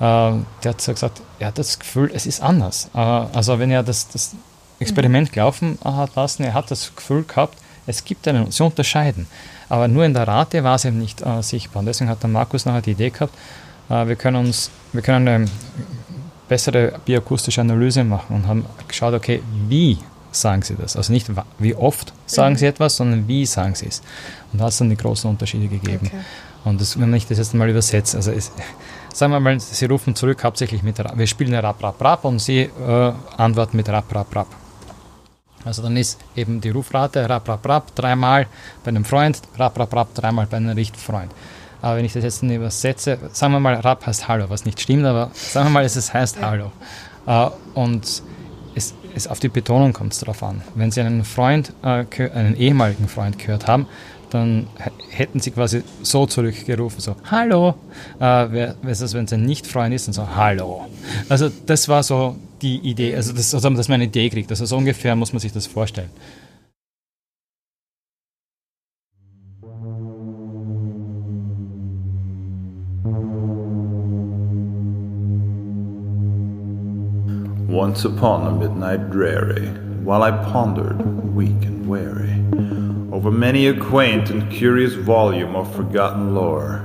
[0.00, 2.90] der hat so gesagt, er hat das Gefühl, es ist anders.
[2.94, 4.34] Äh, also wenn er das, das
[4.78, 9.26] Experiment gelaufen hat lassen, er hat das Gefühl gehabt, es gibt einen, sie unterscheiden.
[9.68, 11.80] Aber nur in der Rate war es eben nicht äh, sichtbar.
[11.80, 13.34] Und deswegen hat der Markus nachher die Idee gehabt,
[13.90, 15.48] wir können uns, wir können eine
[16.48, 19.98] bessere bioakustische Analyse machen und haben geschaut, okay, wie
[20.32, 20.96] sagen sie das?
[20.96, 22.58] Also nicht wie oft sagen mhm.
[22.58, 24.02] sie etwas, sondern wie sagen sie es.
[24.52, 26.06] Und da hat es dann die großen Unterschiede gegeben.
[26.06, 26.24] Okay.
[26.64, 28.52] Und das, wenn ich das jetzt mal übersetze, also es,
[29.14, 32.62] sagen wir mal, sie rufen zurück hauptsächlich mit, wir spielen Rap, Rap, Rap und sie
[32.62, 34.46] äh, antworten mit Rap, Rap, Rap.
[35.64, 38.46] Also dann ist eben die Rufrate Rap, Rap, Rap dreimal
[38.84, 41.30] bei einem Freund, Rap, Rap, Rap dreimal bei einem Richtfreund.
[41.82, 45.04] Aber wenn ich das jetzt übersetze, sagen wir mal, Rap heißt Hallo, was nicht stimmt,
[45.04, 46.72] aber sagen wir mal, es heißt Hallo.
[47.26, 48.22] Uh, und
[48.74, 50.62] es, es, auf die Betonung kommt es darauf an.
[50.74, 53.86] Wenn Sie einen Freund, uh, einen ehemaligen Freund gehört haben,
[54.30, 54.68] dann
[55.10, 57.74] hätten Sie quasi so zurückgerufen, so Hallo.
[58.18, 60.86] Uh, wenn es ein Nicht-Freund ist, dann so Hallo.
[61.28, 64.50] Also das war so die Idee, also das, also dass man eine Idee kriegt.
[64.50, 66.10] Also so ungefähr muss man sich das vorstellen.
[77.70, 79.68] Once upon a midnight dreary,
[80.02, 81.00] while I pondered,
[81.32, 82.34] weak and weary,
[83.14, 86.78] over many a quaint and curious volume of forgotten lore,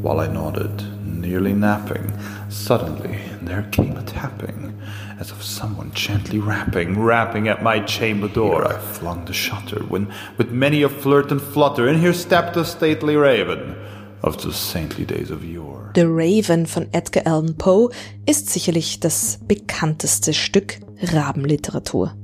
[0.00, 2.10] while I nodded, nearly napping,
[2.48, 4.80] suddenly there came a tapping,
[5.20, 8.62] as of someone gently rapping, rapping at my chamber door.
[8.62, 12.56] Here I flung the shutter, when with many a flirt and flutter, in here stepped
[12.56, 13.76] a stately raven
[14.24, 15.90] of the saintly days of yore.
[15.94, 17.90] The Raven von Edgar Allan Poe
[18.26, 22.16] ist sicherlich das bekannteste Stück Rabenliteratur.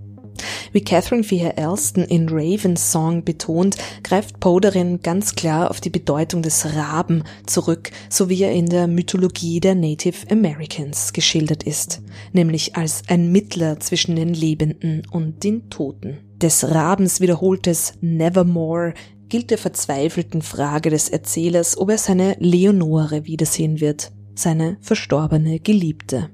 [0.73, 5.91] Wie Catherine Feher Elston in Raven's Song betont, greift Poe darin ganz klar auf die
[5.91, 12.01] Bedeutung des Raben zurück, so wie er in der Mythologie der Native Americans geschildert ist,
[12.33, 16.19] nämlich als ein Mittler zwischen den Lebenden und den Toten.
[16.41, 18.95] Des Rabens wiederholtes Nevermore
[19.31, 26.29] gilt der verzweifelten Frage des Erzählers, ob er seine Leonore wiedersehen wird, seine verstorbene Geliebte.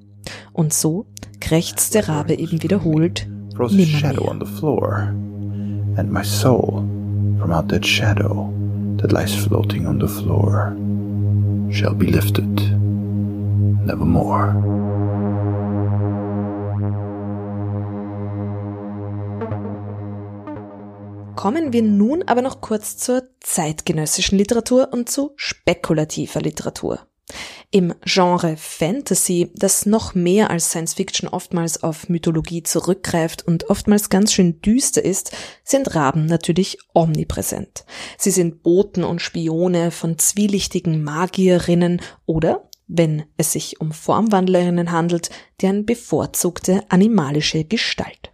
[0.52, 1.06] Und so
[1.40, 3.28] krächzt der Rabe eben wiederholt,
[3.70, 5.14] nimmermehr.
[5.98, 6.84] And my soul,
[7.40, 8.52] from out that shadow
[8.98, 10.76] that lies floating on the floor,
[11.70, 12.44] shall be lifted
[13.86, 14.95] nevermore.
[21.36, 27.06] Kommen wir nun aber noch kurz zur zeitgenössischen Literatur und zu spekulativer Literatur.
[27.70, 34.08] Im Genre Fantasy, das noch mehr als Science Fiction oftmals auf Mythologie zurückgreift und oftmals
[34.08, 37.84] ganz schön düster ist, sind Raben natürlich omnipräsent.
[38.16, 45.28] Sie sind Boten und Spione von zwielichtigen Magierinnen oder, wenn es sich um Formwandlerinnen handelt,
[45.60, 48.30] deren bevorzugte animalische Gestalt.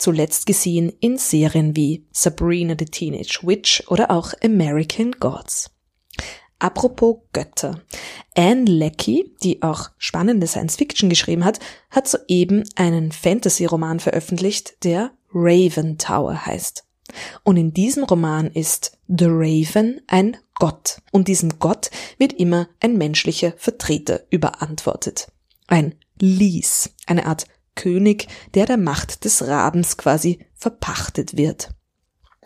[0.00, 5.70] Zuletzt gesehen in Serien wie Sabrina the Teenage Witch oder auch American Gods.
[6.58, 7.80] Apropos Götter.
[8.36, 11.58] Anne Leckie, die auch spannende Science Fiction geschrieben hat,
[11.90, 16.84] hat soeben einen Fantasy-Roman veröffentlicht, der Raven Tower heißt.
[17.44, 21.00] Und in diesem Roman ist The Raven ein Gott.
[21.12, 25.32] Und diesem Gott wird immer ein menschlicher Vertreter überantwortet.
[25.66, 31.70] Ein Lies, eine Art König, der der Macht des Rabens quasi verpachtet wird.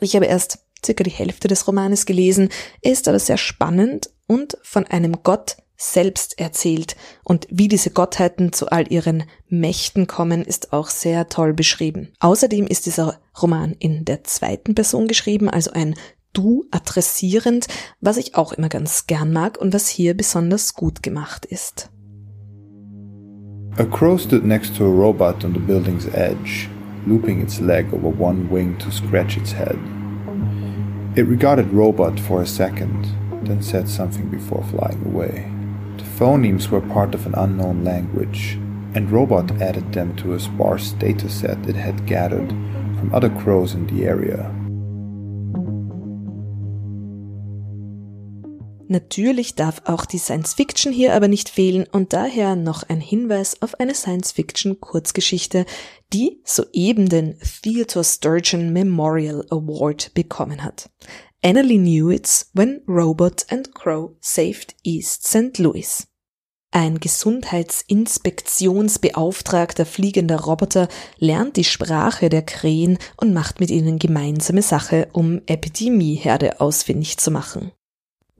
[0.00, 2.50] Ich habe erst circa die Hälfte des Romanes gelesen,
[2.82, 6.96] ist aber sehr spannend und von einem Gott selbst erzählt.
[7.24, 12.12] Und wie diese Gottheiten zu all ihren Mächten kommen, ist auch sehr toll beschrieben.
[12.20, 15.94] Außerdem ist dieser Roman in der zweiten Person geschrieben, also ein
[16.32, 17.68] Du adressierend,
[18.00, 21.90] was ich auch immer ganz gern mag und was hier besonders gut gemacht ist.
[23.76, 26.68] A crow stood next to a robot on the building's edge,
[27.08, 29.76] looping its leg over one wing to scratch its head.
[31.16, 33.08] It regarded Robot for a second,
[33.44, 35.50] then said something before flying away.
[35.96, 38.60] The phonemes were part of an unknown language,
[38.94, 43.88] and Robot added them to a sparse dataset it had gathered from other crows in
[43.88, 44.54] the area.
[48.87, 53.62] Natürlich darf auch die Science Fiction hier aber nicht fehlen und daher noch ein Hinweis
[53.62, 55.64] auf eine Science Fiction Kurzgeschichte,
[56.12, 60.90] die soeben den Theodore Sturgeon Memorial Award bekommen hat.
[61.42, 65.57] Annalie Newitz When Robot and Crow Saved East St.
[65.59, 66.07] Louis.
[66.70, 75.09] Ein Gesundheitsinspektionsbeauftragter fliegender Roboter lernt die Sprache der Krähen und macht mit ihnen gemeinsame Sache,
[75.12, 77.73] um Epidemieherde ausfindig zu machen.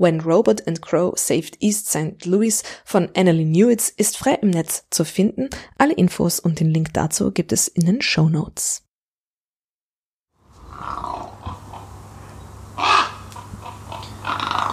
[0.05, 2.27] When Robot and Crow Saved East St.
[2.27, 5.49] Louis von Annalie Newitz ist frei im Netz zu finden.
[5.79, 8.83] Alle Infos und den Link dazu gibt es in den Show Notes.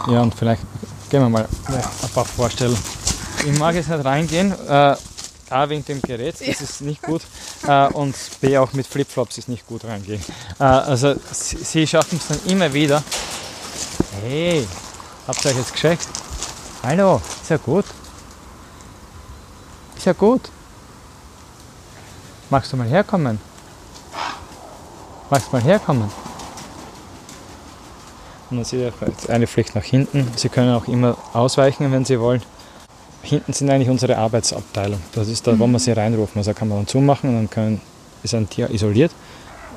[0.09, 0.63] Ja, und vielleicht
[1.09, 2.77] gehen wir mal ein paar vorstellen.
[3.49, 4.97] Ich mag jetzt nicht reingehen, äh,
[5.49, 6.53] A wegen dem Gerät, das ja.
[6.59, 7.21] ist nicht gut,
[7.65, 10.21] äh, und B auch mit Flipflops ist nicht gut reingehen.
[10.59, 13.01] Äh, also sie, sie schaffen es dann immer wieder.
[14.23, 14.67] Hey,
[15.27, 16.07] Habt ihr euch jetzt gescheckt?
[16.83, 17.85] Hallo, ist ja gut.
[19.95, 20.49] Ist ja gut.
[22.49, 23.39] Magst du mal herkommen?
[25.29, 26.11] Magst du mal herkommen?
[28.49, 28.93] Und dann seht ihr
[29.33, 30.27] eine Pflicht nach hinten.
[30.35, 32.41] Sie können auch immer ausweichen, wenn Sie wollen.
[33.21, 34.99] Hinten sind eigentlich unsere Arbeitsabteilung.
[35.13, 35.59] Das ist da, mhm.
[35.59, 36.39] wo wir sie reinrufen.
[36.39, 37.81] Also kann man dann zumachen und dann können,
[38.23, 39.11] ist ein Tier isoliert.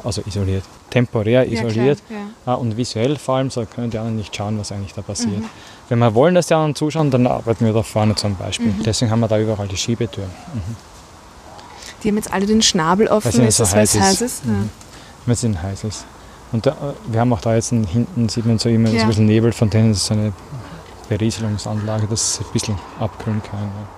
[0.05, 0.64] Also isoliert
[0.95, 2.55] temporär isoliert ja, ja.
[2.55, 5.40] und visuell vor allem, so können die anderen nicht schauen, was eigentlich da passiert.
[5.40, 5.51] Mhm.
[5.88, 8.69] Wenn wir wollen, dass die anderen zuschauen, dann arbeiten wir da vorne zum Beispiel.
[8.69, 8.85] Mhm.
[8.85, 10.31] Deswegen haben wir da überall die Schiebetüren.
[10.31, 10.77] Mhm.
[12.03, 14.47] Die haben jetzt alle den Schnabel offen, weil ist so das, heiß, heiß ist?
[14.47, 14.71] Mhm.
[15.27, 16.05] Weil es ihnen heiß ist.
[16.53, 18.99] Und da, wir haben auch da jetzt hinten, sieht man so immer ja.
[18.99, 20.33] so ein bisschen Nebel, von denen ist so eine
[21.09, 23.62] Berieselungsanlage, dass es ein bisschen abkühlen kann.
[23.62, 23.88] Ja.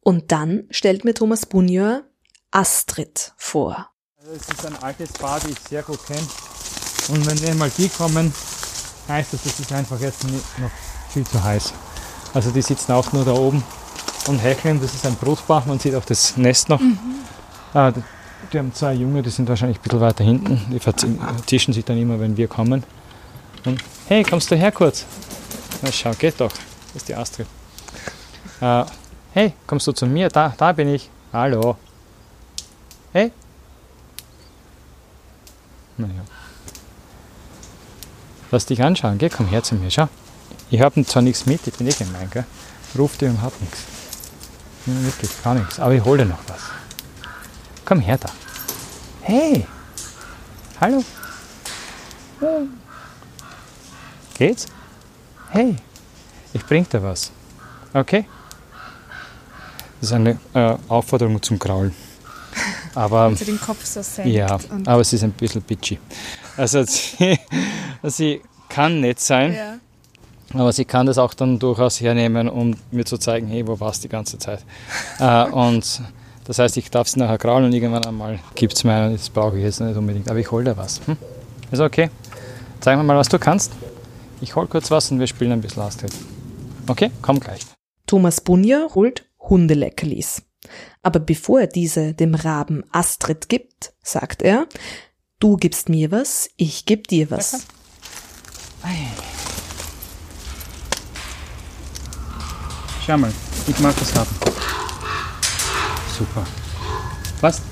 [0.00, 2.02] Und dann stellt mir Thomas Bunjör
[2.50, 3.89] Astrid vor.
[4.32, 6.20] Es ist ein altes Paar, das ich sehr gut kenne.
[7.08, 8.32] Und wenn einmal die kommen,
[9.08, 10.70] heißt das, das ist einfach jetzt noch
[11.08, 11.72] viel zu heiß.
[12.32, 13.64] Also die sitzen auch nur da oben
[14.28, 14.80] und hecheln.
[14.80, 16.78] Das ist ein Brutpaar, man sieht auch das Nest noch.
[16.78, 16.98] Mhm.
[17.74, 17.92] Ah,
[18.52, 20.64] die haben zwei Junge, die sind wahrscheinlich ein bisschen weiter hinten.
[20.70, 22.84] Die vertischen sich dann immer, wenn wir kommen.
[23.64, 25.06] Und hey, kommst du her kurz?
[25.82, 26.52] Na schau, geht doch.
[26.52, 27.48] Das ist die Astrid.
[28.60, 28.84] Äh,
[29.32, 30.28] hey, kommst du zu mir?
[30.28, 31.10] Da, da bin ich.
[31.32, 31.76] Hallo.
[33.12, 33.32] Hey,
[36.00, 36.22] naja.
[38.50, 40.08] Lass dich anschauen, geh, komm her zu mir, schau.
[40.70, 42.44] Ich habe zwar nichts mit, ich bin eh gemein, gell?
[42.98, 43.84] Ruf dir und hab nichts.
[44.86, 45.78] Wirklich, gar nichts.
[45.78, 46.60] Aber ich hole dir noch was.
[47.84, 48.30] Komm her da.
[49.22, 49.66] Hey!
[50.80, 51.04] Hallo?
[54.34, 54.66] Geht's?
[55.50, 55.76] Hey!
[56.52, 57.30] Ich bring dir was.
[57.92, 58.26] Okay?
[60.00, 61.94] Das ist eine äh, Aufforderung zum Kraulen.
[62.94, 64.32] Aber, also den Kopf so senkt.
[64.32, 65.98] Ja, aber sie ist ein bisschen bitchy.
[66.56, 67.38] Also sie,
[68.02, 69.78] sie kann nett sein, ja.
[70.54, 74.02] aber sie kann das auch dann durchaus hernehmen, um mir zu zeigen, hey, wo warst
[74.02, 74.64] du die ganze Zeit?
[75.18, 76.02] äh, und
[76.44, 79.56] das heißt, ich darf sie nachher kraulen und irgendwann einmal gibt es mir, das brauche
[79.58, 81.00] ich jetzt nicht unbedingt, aber ich hole dir was.
[81.06, 81.16] Hm?
[81.70, 82.10] Ist okay?
[82.80, 83.72] Zeig mir mal, was du kannst.
[84.40, 86.12] Ich hole kurz was und wir spielen ein bisschen Astrid.
[86.88, 87.60] Okay, komm gleich.
[88.06, 90.42] Thomas Bunja holt Hundeleckerlis.
[91.02, 94.66] Aber bevor er diese dem Raben Astrid gibt, sagt er,
[95.38, 97.66] du gibst mir was, ich geb dir was.
[103.06, 103.32] Schau mal,
[103.66, 104.30] ich mag das haben.
[106.16, 106.46] Super.
[107.40, 107.62] Was?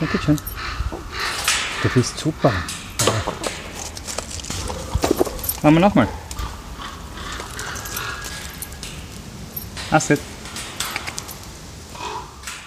[0.00, 0.40] Danke schön.
[1.82, 2.52] Du bist super.
[5.62, 6.08] Machen wir nochmal.
[9.90, 10.20] Astrid.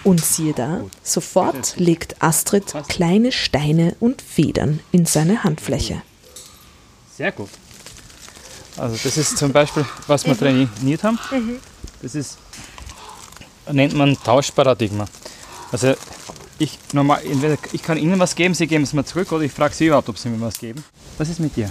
[0.04, 6.02] Und siehe da, sofort legt Astrid kleine Steine und Federn in seine Handfläche.
[7.16, 7.48] Sehr gut.
[8.76, 11.18] Also das ist zum Beispiel, was wir trainiert haben.
[12.02, 12.38] Das ist,
[13.70, 15.06] nennt man Tauschparadigma.
[15.72, 15.94] Also
[16.58, 17.22] ich, normal,
[17.72, 20.08] ich kann Ihnen was geben, Sie geben es mir zurück oder ich frage Sie überhaupt,
[20.08, 20.84] ob Sie mir was geben.
[21.18, 21.70] Was ist mit dir?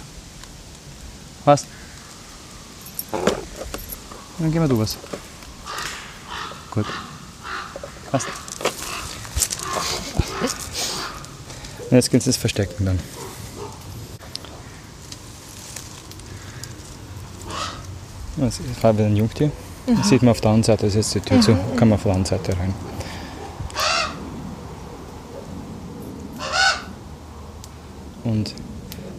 [1.46, 1.66] Was?
[4.40, 4.98] Dann gib mir du was.
[6.72, 6.86] Gut.
[8.14, 8.28] Passt.
[11.90, 13.00] Und jetzt geht es verstecken dann.
[18.38, 19.52] Das war wieder ein Jungtier.
[19.88, 21.96] Das sieht man auf der anderen Seite, das ist jetzt die Tür zu, kann man
[21.96, 22.76] auf der anderen Seite rein.
[28.26, 28.54] Und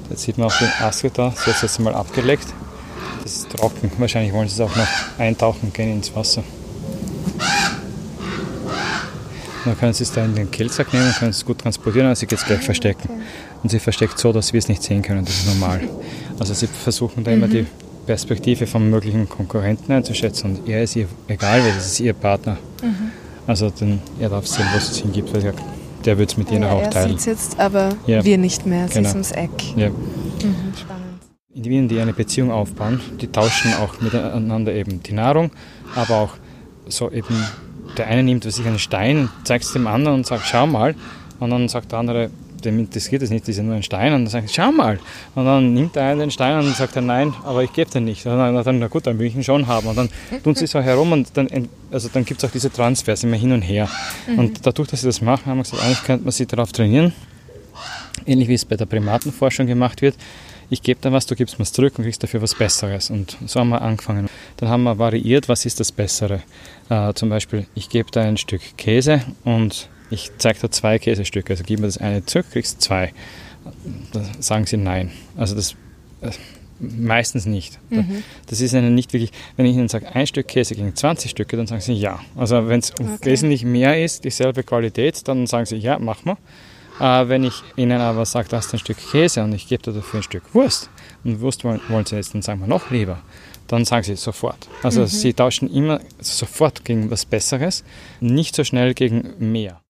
[0.09, 2.47] jetzt sieht man auch den Astrid da, hat es jetzt mal abgeleckt.
[3.25, 4.87] Das ist trocken, wahrscheinlich wollen sie es auch noch
[5.19, 6.45] eintauchen gehen ins Wasser.
[9.65, 12.17] Dann können sie es da in den Kehlsack nehmen und können es gut transportieren, aber
[12.17, 13.09] sie geht es gleich verstecken.
[13.63, 15.81] Und sie versteckt so, dass wir es nicht sehen können, das ist normal.
[16.39, 17.67] Also sie versuchen da immer die
[18.07, 22.59] Perspektive vom möglichen Konkurrenten einzuschätzen und er ist ihr egal, weil das ist ihr Partner.
[23.47, 25.55] Also dann, er darf sehen, wo es hingibt, weil er,
[26.05, 27.17] der wird es mit ihr Ja, auch er teilen.
[27.19, 28.23] sieht jetzt, aber Ja.
[28.23, 28.89] wir nicht mehr.
[28.89, 29.09] Sie Genau.
[29.09, 29.51] ist ums Eck.
[29.77, 29.89] Ja.
[29.89, 29.95] Mhm,
[30.79, 31.05] spannend.
[31.55, 35.51] Individuen, die eine Beziehung aufbauen, die tauschen auch miteinander eben die Nahrung,
[35.95, 36.31] aber auch
[36.89, 37.35] so eben,
[37.97, 40.95] der eine nimmt sich einen Stein, zeigt es dem anderen und sagt, schau mal,
[41.41, 42.31] und dann sagt der andere,
[42.65, 44.73] dem interessiert es nicht, das ist ja nur ein Stein, und dann sagt er, schau
[44.73, 44.99] mal,
[45.35, 48.05] und dann nimmt der eine den Stein und sagt er, nein, aber ich gebe den
[48.05, 50.09] nicht, und dann, dann, na gut, dann will ich ihn schon haben, und dann
[50.43, 51.49] tun sie so herum und dann,
[51.91, 53.89] also dann gibt es auch diese Transfers immer hin und her,
[54.37, 57.13] und dadurch, dass sie das machen, haben wir gesagt, eigentlich könnte man sie darauf trainieren,
[58.27, 60.15] ähnlich wie es bei der Primatenforschung gemacht wird.
[60.75, 63.09] Ich gebe dann was, du gibst mir es zurück und kriegst dafür was Besseres.
[63.09, 64.29] Und so haben wir angefangen.
[64.57, 66.43] Dann haben wir variiert, was ist das Bessere.
[66.91, 71.53] Äh, zum Beispiel, ich gebe da ein Stück Käse und ich zeige da zwei Käsestücke.
[71.53, 73.13] Also gib mir das eine zurück, kriegst zwei.
[74.13, 75.13] Da sagen sie nein.
[75.37, 75.77] Also das
[76.23, 76.31] äh,
[76.81, 77.79] meistens nicht.
[77.91, 78.05] Da-
[78.49, 81.57] Das ist ihnen nicht wirklich, wenn ich ihnen sage, ein Stück Käse gegen 20 Stücke,
[81.57, 82.19] dann sagen sie ja.
[82.37, 86.37] Also wenn es wesentlich mehr ist, dieselbe Qualität, dann sagen sie ja, mach mal.
[87.01, 89.93] Äh, wenn ich ihnen aber sage, das ist ein Stück Käse und ich gebe dir
[89.93, 90.91] dafür ein Stück Wurst
[91.25, 93.19] und Wurst wollen, wollen sie jetzt, dann sagen wir noch lieber,
[93.67, 94.69] dann sagen sie sofort.
[94.83, 97.85] Also sie tauschen immer sofort gegen was Besseres,
[98.21, 99.81] nicht so schnell gegen mehr.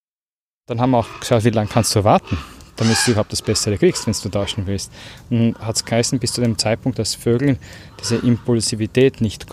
[0.66, 2.38] Dann haben wir auch geschaut, wie lange kannst du warten,
[2.76, 4.90] damit du überhaupt das Bessere kriegst, wenn du tauschen willst.
[5.30, 7.58] Und hat es geheißen, bis zu dem Zeitpunkt, dass Vögel
[8.00, 9.46] diese Impulsivität nicht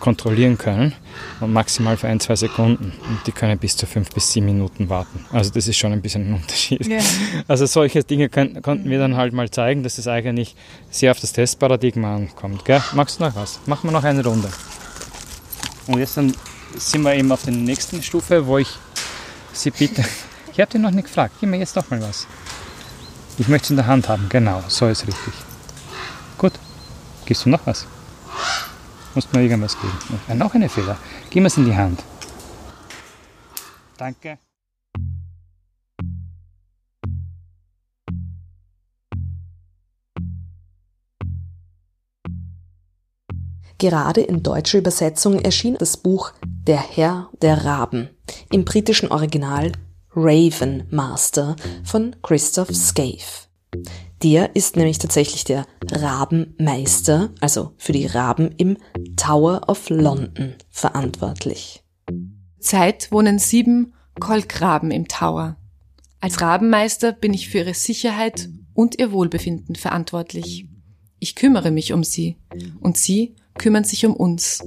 [0.00, 0.92] kontrollieren können
[1.40, 2.92] und maximal für ein, zwei Sekunden.
[3.08, 5.24] Und die können bis zu fünf bis sieben Minuten warten.
[5.30, 6.88] Also das ist schon ein bisschen ein Unterschied.
[7.48, 10.54] Also solche Dinge können, konnten wir dann halt mal zeigen, dass es eigentlich
[10.90, 12.64] sehr auf das Testparadigma ankommt.
[12.64, 12.82] Gell?
[12.94, 13.60] Magst du noch was?
[13.66, 14.48] Machen wir noch eine Runde.
[15.86, 16.34] Und jetzt dann
[16.76, 18.68] sind wir eben auf der nächsten Stufe, wo ich
[19.52, 20.04] Sie bitte.
[20.52, 21.34] Ich habe dich noch nicht gefragt.
[21.40, 22.26] Gib mir jetzt doch mal was.
[23.38, 24.28] Ich möchte es in der Hand haben.
[24.28, 25.32] Genau, so ist richtig.
[26.38, 26.52] Gut.
[27.24, 27.86] Gibst du noch was?
[29.14, 30.20] Musst mir irgendwas geben.
[30.28, 30.96] Ah, noch eine Feder.
[31.30, 32.02] Gib mir es in die Hand.
[33.96, 34.38] Danke.
[43.78, 48.10] Gerade in deutscher Übersetzung erschien das Buch Der Herr der Raben,
[48.50, 49.72] im britischen Original
[50.14, 53.48] Raven Master von Christoph Scaife.
[54.22, 58.76] Der ist nämlich tatsächlich der Rabenmeister, also für die Raben im
[59.16, 61.82] Tower of London verantwortlich.
[62.60, 65.56] Zeit wohnen sieben Kolkraben im Tower.
[66.20, 70.68] Als Rabenmeister bin ich für ihre Sicherheit und ihr Wohlbefinden verantwortlich.
[71.20, 72.36] Ich kümmere mich um sie
[72.80, 74.62] und sie kümmern sich um uns.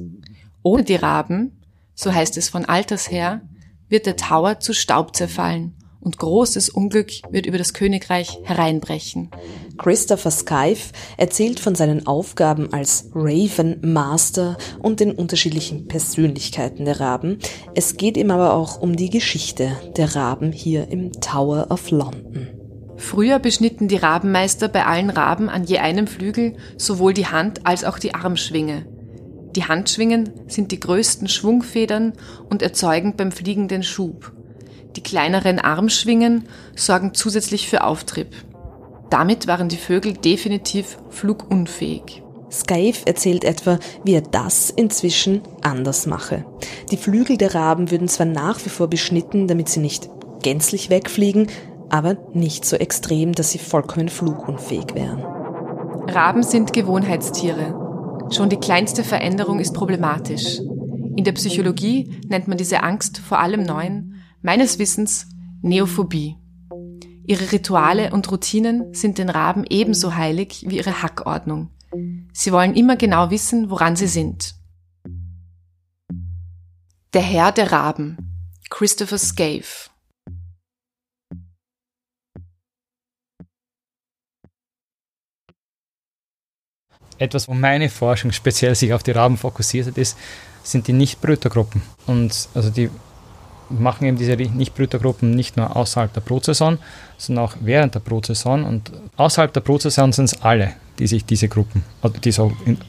[0.63, 1.61] Ohne die Raben,
[1.93, 3.41] so heißt es von alters her,
[3.89, 5.75] wird der Tower zu Staub zerfallen
[6.05, 9.31] und großes Unglück wird über das Königreich hereinbrechen.
[9.77, 17.39] Christopher Skyfe erzählt von seinen Aufgaben als Raven Master und den unterschiedlichen Persönlichkeiten der Raben.
[17.73, 22.47] Es geht ihm aber auch um die Geschichte der Raben hier im Tower of London.
[22.97, 27.83] Früher beschnitten die Rabenmeister bei allen Raben an je einem Flügel sowohl die Hand als
[27.83, 28.85] auch die Armschwinge.
[29.55, 32.13] Die Handschwingen sind die größten Schwungfedern
[32.49, 34.33] und erzeugen beim Fliegen den Schub.
[34.97, 38.35] Die kleineren Armschwingen sorgen zusätzlich für Auftrieb.
[39.09, 42.21] Damit waren die Vögel definitiv flugunfähig.
[42.51, 46.45] Skyfe erzählt etwa, wie er das inzwischen anders mache.
[46.91, 50.09] Die Flügel der Raben würden zwar nach wie vor beschnitten, damit sie nicht
[50.41, 51.47] gänzlich wegfliegen,
[51.89, 55.23] aber nicht so extrem, dass sie vollkommen flugunfähig wären.
[56.07, 57.84] Raben sind Gewohnheitstiere.
[58.31, 60.59] Schon die kleinste Veränderung ist problematisch.
[61.15, 65.27] In der Psychologie nennt man diese Angst vor allem Neuen, meines Wissens,
[65.61, 66.37] Neophobie.
[67.25, 71.69] Ihre Rituale und Routinen sind den Raben ebenso heilig wie ihre Hackordnung.
[72.33, 74.55] Sie wollen immer genau wissen, woran sie sind.
[77.13, 78.17] Der Herr der Raben,
[78.69, 79.89] Christopher Scave.
[87.17, 90.17] Etwas, wo meine Forschung speziell sich auf die Raben fokussiert hat, ist,
[90.63, 91.81] sind die Nichtbrütergruppen.
[92.07, 92.89] Und also die
[93.69, 96.77] machen eben diese Nichtbrütergruppen nicht nur außerhalb der Brutsaison,
[97.17, 98.63] sondern auch während der Brutsaison.
[98.63, 102.33] Und außerhalb der Brutsaison sind es alle, die sich diese Gruppen, oder die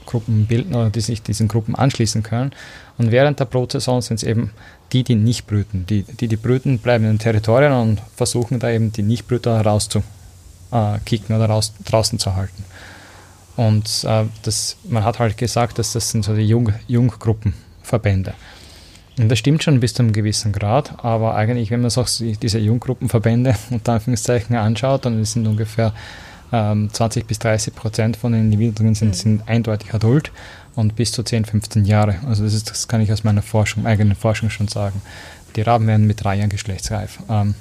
[0.05, 2.53] Gruppen bilden oder die sich diesen Gruppen anschließen können.
[2.99, 4.51] Und während der Brutsaison sind es eben
[4.93, 5.87] die, die nicht brüten.
[5.87, 11.37] Die, die, die brüten, bleiben in den Territorien und versuchen da eben die Nichtbrüter rauszukicken
[11.37, 12.64] oder raus, draußen zu halten.
[13.57, 18.35] Und äh, das, man hat halt gesagt, dass das sind so die Jung, Junggruppenverbände.
[19.19, 22.59] Und das stimmt schon bis zu einem gewissen Grad, aber eigentlich, wenn man sich diese
[22.59, 25.95] Junggruppenverbände unter Anführungszeichen anschaut, dann sind ungefähr
[26.53, 29.15] ähm, 20 bis 30 Prozent von den Individuen sind, mhm.
[29.15, 30.31] sind eindeutig adult
[30.75, 32.17] und bis zu 10, 15 Jahre.
[32.27, 35.01] Also das, ist, das kann ich aus meiner Forschung, eigenen Forschung schon sagen.
[35.57, 37.19] Die Raben werden mit drei Jahren geschlechtsreif.
[37.31, 37.55] Ähm,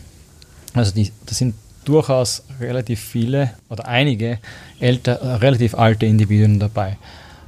[0.73, 4.39] also die, das sind durchaus relativ viele oder einige
[4.79, 6.97] älter, äh, relativ alte Individuen dabei.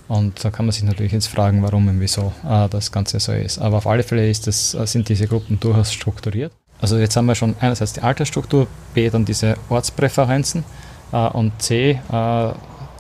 [0.08, 3.34] Und da kann man sich natürlich jetzt fragen, warum und wieso äh, das Ganze so
[3.34, 3.60] ist.
[3.60, 6.54] Aber auf alle Fälle ist das, äh, sind diese Gruppen durchaus strukturiert.
[6.80, 10.64] Also jetzt haben wir schon einerseits die Altersstruktur, B dann diese Ortspräferenzen
[11.12, 12.52] äh, und C, äh,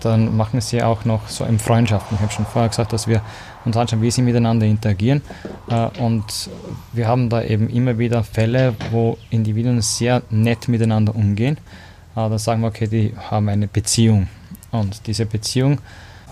[0.01, 2.15] dann machen sie auch noch so in Freundschaften.
[2.15, 3.21] Ich habe schon vorher gesagt, dass wir
[3.65, 5.21] uns anschauen, wie sie miteinander interagieren.
[5.69, 6.49] Äh, und
[6.93, 11.57] wir haben da eben immer wieder Fälle, wo Individuen sehr nett miteinander umgehen.
[12.15, 14.27] Äh, dann sagen wir, okay, die haben eine Beziehung.
[14.71, 15.79] Und diese Beziehung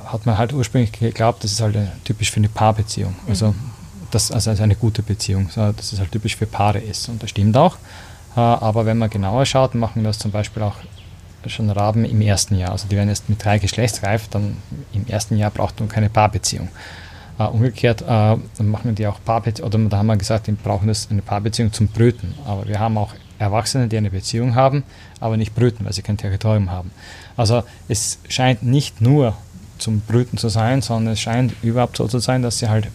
[0.05, 3.15] hat man halt ursprünglich geglaubt, das ist halt typisch für eine Paarbeziehung.
[3.23, 3.29] Mhm.
[3.29, 3.55] Also,
[4.11, 7.09] das, also eine gute Beziehung, dass es halt typisch für Paare ist.
[7.09, 7.77] Und das stimmt auch.
[8.35, 10.75] Äh, aber wenn man genauer schaut, machen wir das zum Beispiel auch
[11.49, 12.71] schon Raben im ersten Jahr.
[12.71, 14.57] Also die werden jetzt mit drei geschlechtsreif, dann
[14.93, 16.69] im ersten Jahr braucht man keine Paarbeziehung.
[17.37, 21.09] Uh, umgekehrt uh, machen die auch Paarbeziehungen, oder da haben wir gesagt, die brauchen das
[21.11, 22.33] eine Paarbeziehung zum Brüten.
[22.45, 24.83] Aber wir haben auch Erwachsene, die eine Beziehung haben,
[25.19, 26.91] aber nicht brüten, weil sie kein Territorium haben.
[27.35, 29.35] Also es scheint nicht nur
[29.77, 32.87] zum Brüten zu sein, sondern es scheint überhaupt so zu sein, dass sie halt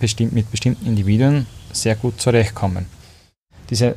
[0.00, 2.86] bestimmt, mit bestimmten Individuen sehr gut zurechtkommen.
[3.70, 3.94] Diese äh,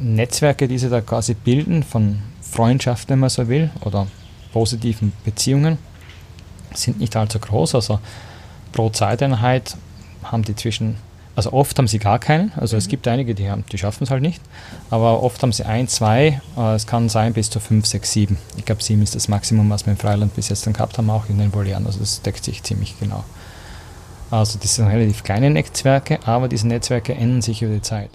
[0.00, 2.20] Netzwerke, die sie da quasi bilden, von
[2.56, 4.06] Freundschaft, wenn man so will, oder
[4.52, 5.76] positiven Beziehungen,
[6.74, 7.74] sind nicht allzu groß.
[7.74, 8.00] Also
[8.72, 9.76] pro Zeiteinheit
[10.22, 10.96] haben die zwischen,
[11.34, 12.78] also oft haben sie gar keinen, also mhm.
[12.78, 14.40] es gibt einige, die, haben, die schaffen es halt nicht,
[14.88, 18.38] aber oft haben sie ein, zwei, äh, es kann sein bis zu fünf, sechs, sieben.
[18.56, 21.10] Ich glaube, sieben ist das Maximum, was wir im Freiland bis jetzt dann gehabt haben,
[21.10, 23.22] auch in den Volieren, also das deckt sich ziemlich genau.
[24.30, 28.10] Also das sind relativ kleine Netzwerke, aber diese Netzwerke ändern sich über die Zeit.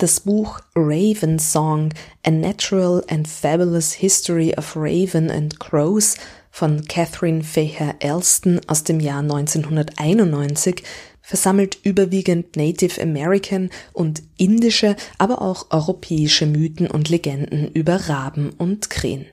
[0.00, 1.90] Das Buch Raven Song,
[2.24, 6.16] A Natural and Fabulous History of Raven and Crows
[6.50, 10.82] von Catherine Feher Elston aus dem Jahr 1991
[11.20, 18.88] versammelt überwiegend Native American und indische, aber auch europäische Mythen und Legenden über Raben und
[18.88, 19.26] Krähen.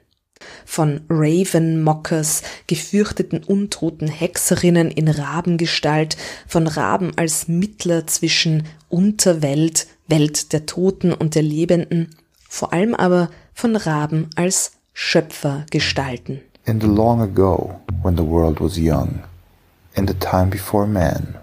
[0.66, 10.66] Von Raven-Mockers, gefürchteten untoten Hexerinnen in Rabengestalt, von Raben als Mittler zwischen Unterwelt, Welt der
[10.66, 12.16] Toten und der Lebenden,
[12.50, 16.42] vor allem aber von Raben als Schöpfergestalten.
[16.66, 19.24] In the long ago, when the world was young,
[19.96, 21.36] in the time before man,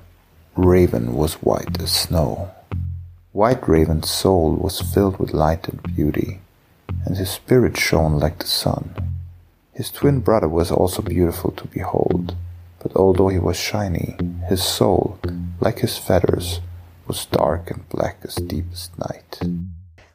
[0.56, 2.48] Raven was white as snow.
[3.32, 6.40] White Raven's soul was filled with light and beauty.
[7.04, 8.94] and his spirit shone like the sun.
[9.72, 12.34] His twin brother was also beautiful to behold,
[12.82, 14.16] but although he was shiny,
[14.48, 15.18] his soul,
[15.60, 16.60] like his feathers,
[17.06, 19.40] was dark and black as deepest night.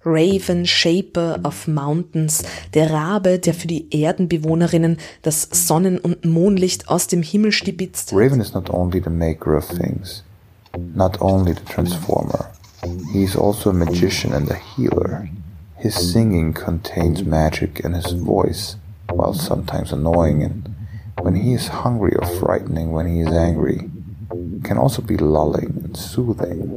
[0.06, 7.08] Raven, Shaper of Mountains, der Rabe, der für die Erdenbewohnerinnen das Sonnen- und Mondlicht aus
[7.08, 8.14] dem Himmel stibitzt.
[8.14, 10.24] Raven is not only the maker of things,
[10.96, 12.50] not only the transformer,
[13.12, 15.28] he is also a magician and a healer.
[15.78, 18.78] His singing contains magic in his voice,
[19.10, 20.76] while sometimes annoying, and
[21.22, 23.90] when he is hungry or frightening when he is angry,
[24.64, 26.70] can also be lulling and soothing.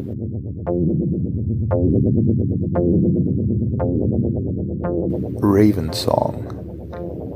[5.41, 6.53] Raven Song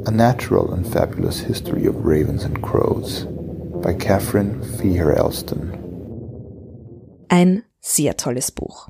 [0.06, 3.26] A Natural and Fabulous History of Ravens and Crows
[3.82, 5.72] by Catherine Feher Elston.
[7.28, 8.88] Ein sehr tolles Buch.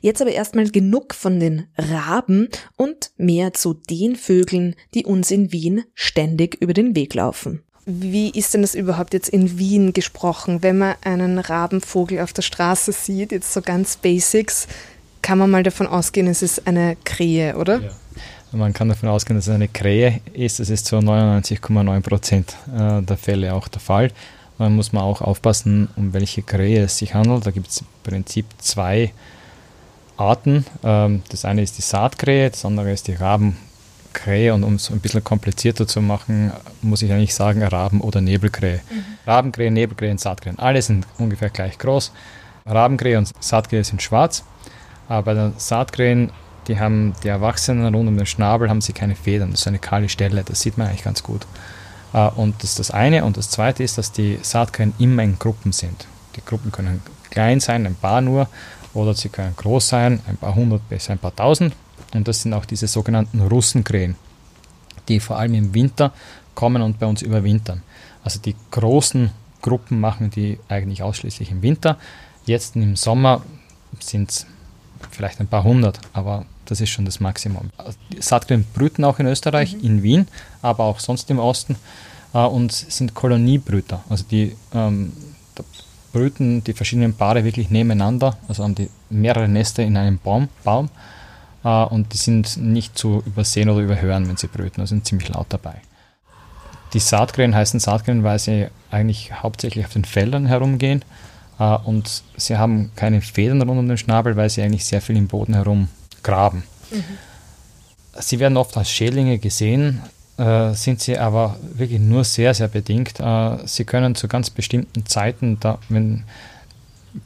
[0.00, 5.52] Jetzt aber erstmal genug von den Raben und mehr zu den Vögeln, die uns in
[5.52, 7.62] Wien ständig über den Weg laufen.
[7.90, 12.42] Wie ist denn das überhaupt jetzt in Wien gesprochen, wenn man einen Rabenvogel auf der
[12.42, 14.68] Straße sieht, jetzt so ganz Basics,
[15.22, 17.80] kann man mal davon ausgehen, es ist eine Krähe, oder?
[17.80, 17.90] Ja.
[18.52, 20.60] Man kann davon ausgehen, dass es eine Krähe ist.
[20.60, 24.10] Das ist zu 99,9 Prozent äh, der Fälle auch der Fall.
[24.58, 27.46] Man muss man auch aufpassen, um welche Krähe es sich handelt.
[27.46, 29.12] Da gibt es im Prinzip zwei
[30.18, 30.66] Arten.
[30.84, 33.14] Ähm, das eine ist die Saatkrähe, das andere ist die
[34.18, 34.54] Rabenkrähe.
[34.54, 36.52] Und um es ein bisschen komplizierter zu machen,
[36.82, 38.80] muss ich eigentlich sagen Raben- oder Nebelkrähe.
[38.90, 39.04] Mhm.
[39.26, 40.54] Rabenkrähe, Nebelkrähe und Saatkrähe.
[40.56, 42.12] Alle sind ungefähr gleich groß.
[42.66, 44.44] Rabenkrähe und Saatkrähe sind schwarz.
[45.08, 46.30] Aber bei den Saatkrähen,
[46.66, 49.52] die haben die Erwachsenen rund um den Schnabel, haben sie keine Federn.
[49.52, 50.42] Das ist eine kahle Stelle.
[50.44, 51.46] Das sieht man eigentlich ganz gut.
[52.12, 53.24] Äh, und das ist das eine.
[53.24, 56.06] Und das zweite ist, dass die Saatkrähen immer in Gruppen sind.
[56.36, 58.48] Die Gruppen können klein sein, ein paar nur,
[58.94, 61.74] oder sie können groß sein, ein paar hundert bis ein paar tausend.
[62.14, 64.16] Und das sind auch diese sogenannten Russenkrähen,
[65.08, 66.12] die vor allem im Winter
[66.54, 67.82] kommen und bei uns überwintern.
[68.24, 69.30] Also die großen
[69.62, 71.98] Gruppen machen die eigentlich ausschließlich im Winter.
[72.46, 73.42] Jetzt im Sommer
[74.00, 74.46] sind es
[75.10, 77.70] vielleicht ein paar hundert, aber das ist schon das Maximum.
[78.18, 79.84] Saatkrähen brüten auch in Österreich, mhm.
[79.84, 80.28] in Wien,
[80.62, 81.76] aber auch sonst im Osten
[82.34, 84.02] äh, und sind Koloniebrüter.
[84.08, 85.12] Also die ähm,
[86.12, 90.90] brüten die verschiedenen Paare wirklich nebeneinander, also haben die mehrere Nester in einem Baum, Baum
[91.68, 95.28] äh, und die sind nicht zu übersehen oder überhören, wenn sie brüten, also sind ziemlich
[95.28, 95.74] laut dabei.
[96.94, 101.04] Die Saatkrähen heißen Saatkrähen, weil sie eigentlich hauptsächlich auf den Feldern herumgehen
[101.58, 105.16] äh, und sie haben keine Federn rund um den Schnabel, weil sie eigentlich sehr viel
[105.16, 105.88] im Boden herum
[106.22, 106.62] graben.
[106.90, 107.04] Mhm.
[108.20, 110.00] Sie werden oft als Schädlinge gesehen,
[110.38, 113.20] äh, sind sie aber wirklich nur sehr, sehr bedingt.
[113.20, 116.24] Äh, sie können zu ganz bestimmten Zeiten, da, wenn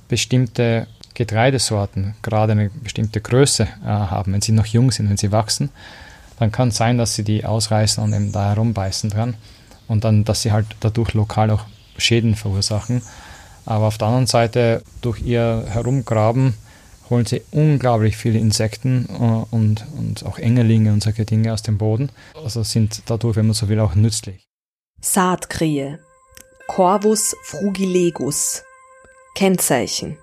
[0.09, 5.33] bestimmte Getreidesorten gerade eine bestimmte Größe äh, haben, wenn sie noch jung sind, wenn sie
[5.33, 5.71] wachsen,
[6.39, 9.35] dann kann es sein, dass sie die ausreißen und eben da herumbeißen dran
[9.89, 11.65] und dann, dass sie halt dadurch lokal auch
[11.99, 13.03] Schäden verursachen.
[13.65, 16.55] Aber auf der anderen Seite, durch ihr Herumgraben,
[17.11, 21.79] holen sie unglaublich viele Insekten äh, und, und auch Engelinge und solche Dinge aus dem
[21.79, 22.11] Boden.
[22.43, 24.49] Also sind dadurch, wenn man so will, auch nützlich.
[25.01, 25.99] Saatkrähe.
[26.69, 28.63] Corvus frugilegus.
[29.35, 30.19] Kennzeichen.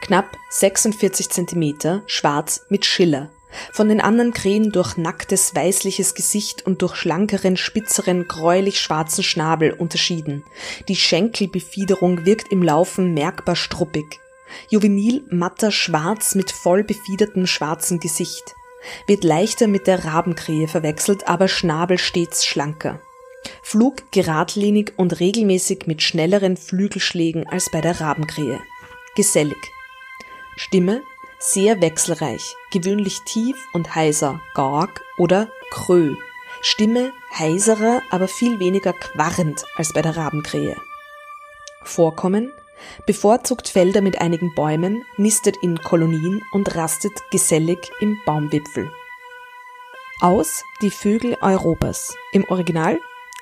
[0.00, 3.30] Knapp 46 cm, schwarz mit Schiller.
[3.72, 9.72] Von den anderen Krähen durch nacktes weißliches Gesicht und durch schlankeren, spitzeren, gräulich schwarzen Schnabel
[9.72, 10.44] unterschieden.
[10.88, 14.20] Die Schenkelbefiederung wirkt im Laufen merkbar struppig.
[14.70, 18.54] Juvenil matter Schwarz mit voll befiedertem schwarzen Gesicht.
[19.06, 23.00] Wird leichter mit der Rabenkrähe verwechselt, aber Schnabel stets schlanker.
[23.62, 28.60] Flug geradlinig und regelmäßig mit schnelleren Flügelschlägen als bei der Rabenkrähe.
[29.16, 29.72] Gesellig.
[30.62, 31.02] Stimme
[31.38, 36.14] sehr wechselreich, gewöhnlich tief und heiser, garg oder krö.
[36.60, 40.76] Stimme heiserer, aber viel weniger quarrend als bei der Rabenkrähe.
[41.82, 42.52] Vorkommen
[43.06, 48.92] bevorzugt Felder mit einigen Bäumen, nistet in Kolonien und rastet gesellig im Baumwipfel.
[50.20, 52.14] Aus Die Vögel Europas.
[52.32, 53.00] Im Original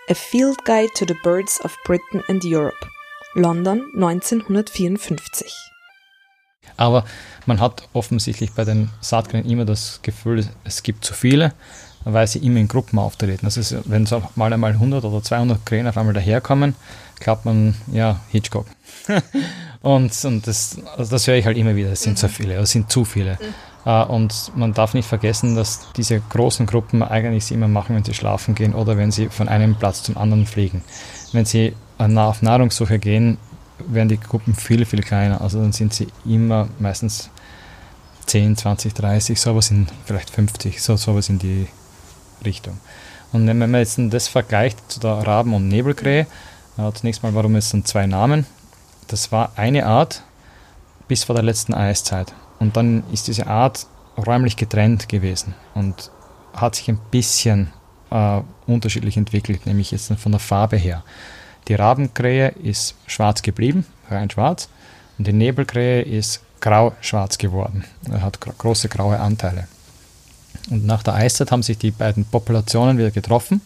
[0.09, 2.87] A Field Guide to the Birds of Britain and Europe.
[3.35, 5.68] London 1954.
[6.77, 7.05] Aber
[7.47, 11.53] man hat offensichtlich bei den Saatkrähen immer das Gefühl, es gibt zu viele,
[12.05, 13.47] weil sie immer in Gruppen auftreten.
[13.47, 16.75] Das ist, wenn so mal einmal 100 oder 200 Krähen auf einmal daherkommen,
[17.21, 18.67] glaubt man, ja, Hitchcock.
[19.83, 22.17] und und das, also das höre ich halt immer wieder, es sind mhm.
[22.17, 23.33] zu viele, es sind zu viele.
[23.33, 23.55] Mhm.
[23.87, 28.05] Uh, und man darf nicht vergessen, dass diese großen Gruppen eigentlich sie immer machen, wenn
[28.05, 30.83] sie schlafen gehen oder wenn sie von einem Platz zum anderen fliegen.
[31.33, 33.39] Wenn sie auf Nahrungssuche gehen,
[33.87, 35.41] werden die Gruppen viel, viel kleiner.
[35.41, 37.31] Also dann sind sie immer meistens
[38.27, 41.67] 10, 20, 30, sowas in vielleicht 50, so, sowas in die
[42.45, 42.79] Richtung.
[43.33, 46.27] Und wenn man jetzt das vergleicht zu der Raben- und Nebelkrähe,
[46.79, 48.47] äh, zunächst mal, warum es dann zwei Namen?
[49.09, 50.23] Das war eine Art
[51.09, 52.33] bis vor der letzten Eiszeit.
[52.59, 56.11] Und dann ist diese Art räumlich getrennt gewesen und
[56.55, 57.71] hat sich ein bisschen
[58.11, 61.05] äh, unterschiedlich entwickelt, nämlich jetzt von der Farbe her.
[61.69, 64.69] Die Rabenkrähe ist schwarz geblieben, rein schwarz,
[65.19, 67.85] und die Nebelkrähe ist grau-schwarz geworden.
[68.11, 69.69] Er hat große graue Anteile.
[70.71, 73.61] Und nach der Eiszeit haben sich die beiden Populationen wieder getroffen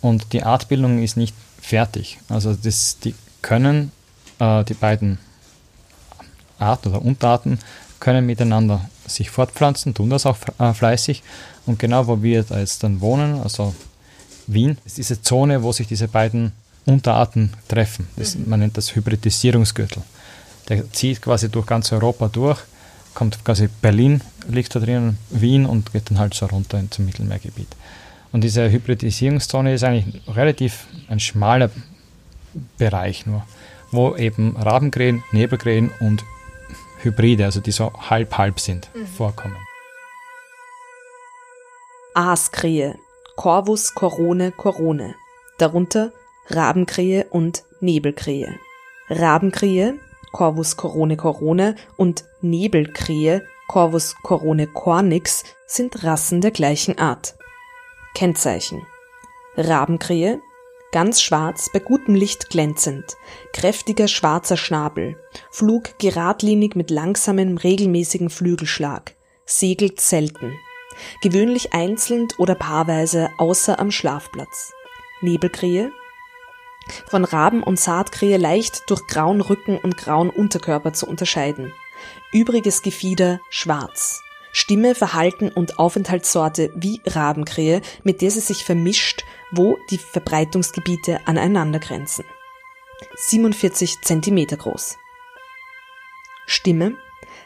[0.00, 2.18] und die Artbildung ist nicht fertig.
[2.28, 3.92] Also das, die können,
[4.38, 5.18] äh, die beiden
[6.58, 7.58] Arten oder Unterarten
[7.98, 11.22] können miteinander sich fortpflanzen, tun das auch äh, fleißig.
[11.66, 13.74] Und genau wo wir da jetzt dann wohnen, also
[14.46, 14.78] Wien.
[14.84, 16.52] Ist diese Zone, wo sich diese beiden
[16.86, 18.08] Unterarten treffen.
[18.16, 20.02] Das, man nennt das Hybridisierungsgürtel.
[20.68, 22.60] Der zieht quasi durch ganz Europa durch,
[23.14, 27.68] kommt quasi Berlin, liegt da drin, Wien und geht dann halt so runter zum Mittelmeergebiet.
[28.32, 31.70] Und diese Hybridisierungszone ist eigentlich relativ ein schmaler
[32.78, 33.44] Bereich nur,
[33.90, 36.24] wo eben Rabenkrähen, Nebelkrähen und
[37.02, 39.06] Hybride, also die so halb-halb sind, mhm.
[39.06, 39.56] vorkommen.
[42.14, 42.96] Aaskrähe,
[43.36, 45.14] Corvus corone corone,
[45.58, 46.12] darunter
[46.48, 48.58] Rabenkrähe und Nebelkrähe.
[49.08, 49.98] Rabenkrähe,
[50.32, 57.34] Corvus corone corone und Nebelkrähe, Corvus corone cornix sind Rassen der gleichen Art.
[58.14, 58.86] Kennzeichen
[59.56, 60.40] Rabenkrähe,
[60.92, 63.16] ganz schwarz, bei gutem Licht glänzend,
[63.52, 65.16] kräftiger schwarzer Schnabel,
[65.50, 69.14] Flug geradlinig mit langsamem, regelmäßigen Flügelschlag,
[69.46, 70.52] segelt selten,
[71.22, 74.72] gewöhnlich einzeln oder paarweise außer am Schlafplatz.
[75.22, 75.90] Nebelkrähe,
[77.06, 81.72] von Raben und Saatkrähe leicht durch grauen Rücken und grauen Unterkörper zu unterscheiden.
[82.32, 84.22] Übriges Gefieder schwarz.
[84.52, 91.78] Stimme, Verhalten und Aufenthaltssorte wie Rabenkrähe, mit der sie sich vermischt, wo die Verbreitungsgebiete aneinander
[91.78, 92.24] grenzen.
[93.16, 94.96] 47 cm groß.
[96.46, 96.96] Stimme,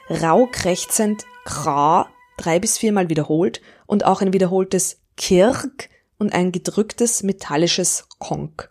[0.09, 5.89] rau krächzend, kra, drei bis viermal wiederholt und auch ein wiederholtes Kirk
[6.19, 8.71] und ein gedrücktes metallisches Konk.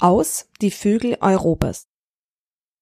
[0.00, 1.86] Aus die Vögel Europas.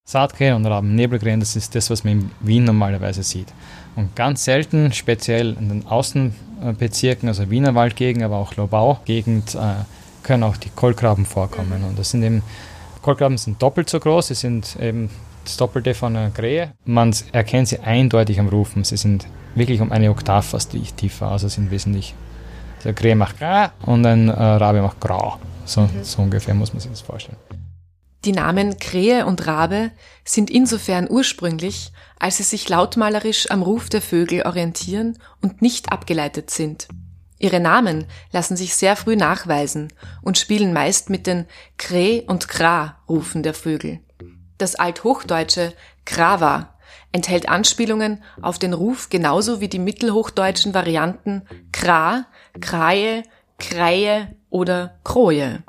[0.05, 3.53] Saatkrähen und Raben, Nebelkrähen, das ist das, was man in Wien normalerweise sieht.
[3.97, 9.83] Und ganz selten, speziell in den Außenbezirken, also Wiener Waldgegend, aber auch Lobau-Gegend, äh,
[10.23, 11.83] können auch die Kolkraben vorkommen.
[11.83, 12.41] Und das sind eben,
[13.01, 15.09] Kolkraben sind doppelt so groß, sie sind eben
[15.43, 16.71] das Doppelte von einer Krähe.
[16.85, 18.85] Man erkennt sie eindeutig am Rufen.
[18.85, 22.15] Sie sind wirklich um eine Oktav fast tiefer, also sind wesentlich.
[22.85, 25.37] Der Krähe macht Gra und ein äh, Rabe macht Grau.
[25.69, 26.03] So, mhm.
[26.03, 27.37] so ungefähr muss man sich das vorstellen.
[28.25, 29.91] Die Namen Krähe und Rabe
[30.25, 36.49] sind insofern ursprünglich, als sie sich lautmalerisch am Ruf der Vögel orientieren und nicht abgeleitet
[36.49, 36.87] sind.
[37.37, 41.45] Ihre Namen lassen sich sehr früh nachweisen und spielen meist mit den
[41.77, 43.99] Krä und Kra Rufen der Vögel.
[44.57, 46.75] Das althochdeutsche Krava
[47.13, 52.25] enthält Anspielungen auf den Ruf genauso wie die mittelhochdeutschen Varianten Kra,
[52.59, 53.23] Kraje,
[53.57, 55.63] Kreie oder Kroje.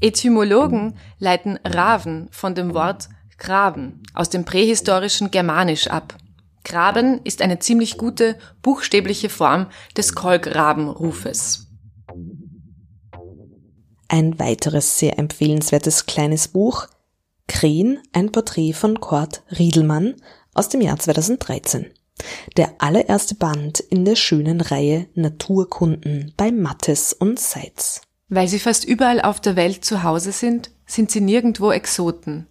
[0.00, 3.08] Etymologen leiten Raven von dem Wort
[3.38, 6.16] Graben aus dem prähistorischen Germanisch ab.
[6.64, 9.66] Graben ist eine ziemlich gute buchstäbliche Form
[9.96, 11.66] des Kolkrabenrufes.
[14.08, 16.86] Ein weiteres sehr empfehlenswertes kleines Buch
[17.46, 20.14] Krähen, ein Porträt von Kurt Riedelmann
[20.54, 21.86] aus dem Jahr 2013.
[22.56, 28.02] Der allererste Band in der schönen Reihe Naturkunden bei Mattes und Seitz.
[28.28, 32.46] Weil sie fast überall auf der Welt zu Hause sind, sind sie nirgendwo Exoten.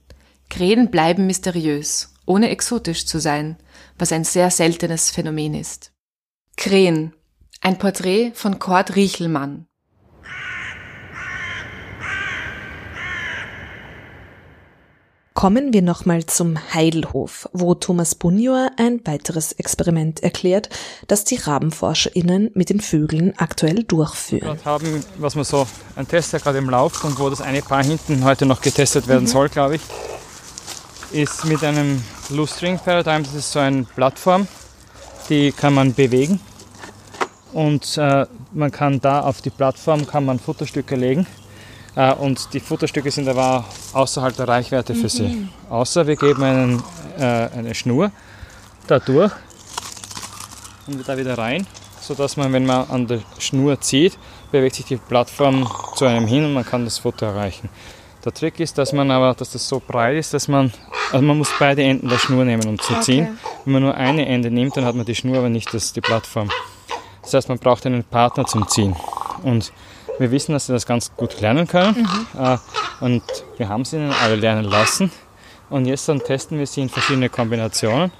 [0.50, 3.58] Krähen bleiben mysteriös, ohne exotisch zu sein,
[3.98, 5.92] was ein sehr seltenes Phänomen ist.
[6.58, 7.14] Krähen.
[7.62, 9.68] Ein Porträt von Kurt Riechelmann.
[15.40, 20.68] Kommen wir nochmal zum Heidelhof, wo Thomas Bunjor ein weiteres Experiment erklärt,
[21.08, 24.60] das die RabenforscherInnen mit den Vögeln aktuell durchführen.
[24.62, 25.66] Wir haben, was man so,
[25.96, 29.08] ein Test, der gerade im Lauf und wo das eine Paar hinten heute noch getestet
[29.08, 29.28] werden mhm.
[29.28, 29.82] soll, glaube ich,
[31.14, 33.24] ist mit einem Blue String Paradigm.
[33.24, 34.46] Das ist so eine Plattform,
[35.30, 36.42] die kann man bewegen
[37.54, 41.26] und äh, man kann da auf die Plattform kann man Futterstücke legen
[42.00, 45.10] äh, und die Futterstücke sind aber außerhalb der Reichweite für mhm.
[45.10, 45.47] sie.
[45.70, 46.84] Außer wir geben einen,
[47.18, 48.12] äh, eine Schnur
[48.88, 49.34] da durch
[50.88, 51.68] und da wieder rein,
[52.00, 54.18] sodass man, wenn man an der Schnur zieht,
[54.50, 57.70] bewegt sich die Plattform zu einem hin und man kann das Futter erreichen.
[58.24, 60.72] Der Trick ist, dass man aber, dass das so breit ist, dass man,
[61.12, 63.26] also man muss beide Enden der Schnur nehmen, um zu ziehen.
[63.26, 63.52] Okay.
[63.66, 66.02] Wenn man nur eine Ende nimmt, dann hat man die Schnur, aber nicht das, die
[66.02, 66.50] Plattform.
[67.22, 68.95] Das heißt, man braucht einen Partner zum Ziehen.
[69.43, 69.72] Und
[70.20, 72.59] wir wissen, dass sie das ganz gut lernen können mhm.
[72.99, 73.24] und
[73.57, 75.11] wir haben sie ihnen alle lernen lassen.
[75.70, 78.11] Und jetzt dann testen wir sie in verschiedene Kombinationen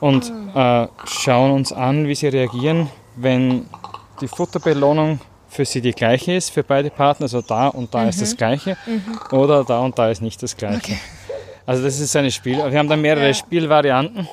[0.00, 3.66] und äh, schauen uns an, wie sie reagieren, wenn
[4.20, 8.08] die Futterbelohnung für sie die gleiche ist, für beide Partner, also da und da mhm.
[8.08, 8.36] ist das mhm.
[8.36, 9.38] gleiche mhm.
[9.38, 10.76] oder da und da ist nicht das gleiche.
[10.76, 10.98] Okay.
[11.66, 12.58] Also das ist eine Spiel.
[12.70, 13.34] Wir haben da mehrere ja.
[13.34, 14.28] Spielvarianten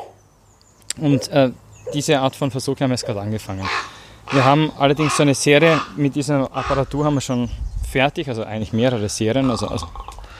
[0.97, 1.51] und äh,
[1.93, 3.67] diese Art von Versuch haben wir jetzt gerade angefangen.
[4.31, 7.49] Wir haben allerdings so eine Serie, mit dieser Apparatur haben wir schon
[7.89, 9.87] fertig, also eigentlich mehrere Serien, also, also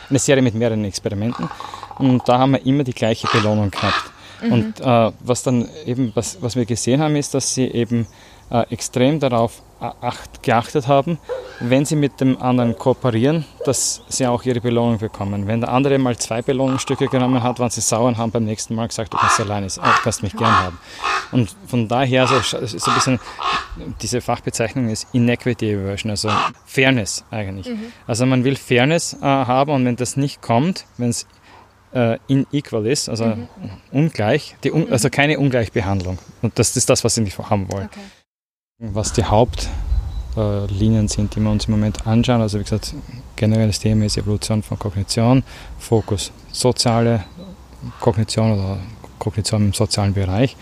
[0.09, 1.49] eine Serie mit mehreren Experimenten.
[1.97, 4.11] Und da haben wir immer die gleiche Belohnung gehabt.
[4.41, 4.51] Mhm.
[4.51, 8.07] Und äh, was dann eben, was, was wir gesehen haben, ist, dass sie eben
[8.69, 11.17] extrem darauf acht, geachtet haben,
[11.59, 15.47] wenn sie mit dem anderen kooperieren, dass sie auch ihre Belohnung bekommen.
[15.47, 18.75] Wenn der andere mal zwei Belohnungsstücke genommen hat, waren sie sauer und haben beim nächsten
[18.75, 20.79] Mal gesagt, du kannst alleine, du kannst mich gern haben.
[21.31, 23.19] Und von daher, so, so ein bisschen,
[24.01, 26.29] diese Fachbezeichnung ist Inequity Aversion, also
[26.65, 27.69] Fairness eigentlich.
[27.69, 27.93] Mhm.
[28.05, 31.25] Also man will Fairness äh, haben und wenn das nicht kommt, wenn es
[31.93, 33.47] äh, inequal ist, also mhm.
[33.91, 36.19] ungleich, die, also keine Ungleichbehandlung.
[36.41, 37.85] Und das ist das, was sie nicht haben wollen.
[37.85, 37.99] Okay.
[38.83, 42.95] Was die Hauptlinien sind, die wir uns im Moment anschauen, also wie gesagt,
[43.35, 45.43] generelles Thema ist Evolution von Kognition,
[45.77, 47.23] Fokus soziale
[47.99, 48.79] Kognition oder
[49.19, 50.57] Kognition im sozialen Bereich.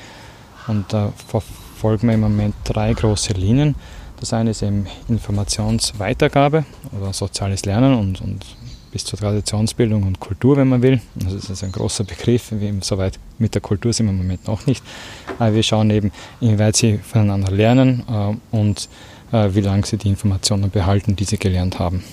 [0.67, 3.75] Und da verfolgen wir im Moment drei große Linien.
[4.19, 6.65] Das eine ist eben Informationsweitergabe
[6.99, 8.45] oder soziales Lernen und, und
[8.91, 11.01] bis zur Traditionsbildung und Kultur, wenn man will.
[11.23, 14.65] Also das ist ein großer Begriff, soweit mit der Kultur sind wir im Moment noch
[14.65, 14.83] nicht.
[15.37, 16.11] Aber wir schauen eben,
[16.41, 18.89] inwieweit sie voneinander lernen äh, und
[19.31, 22.03] äh, wie lange sie die Informationen behalten, die sie gelernt haben.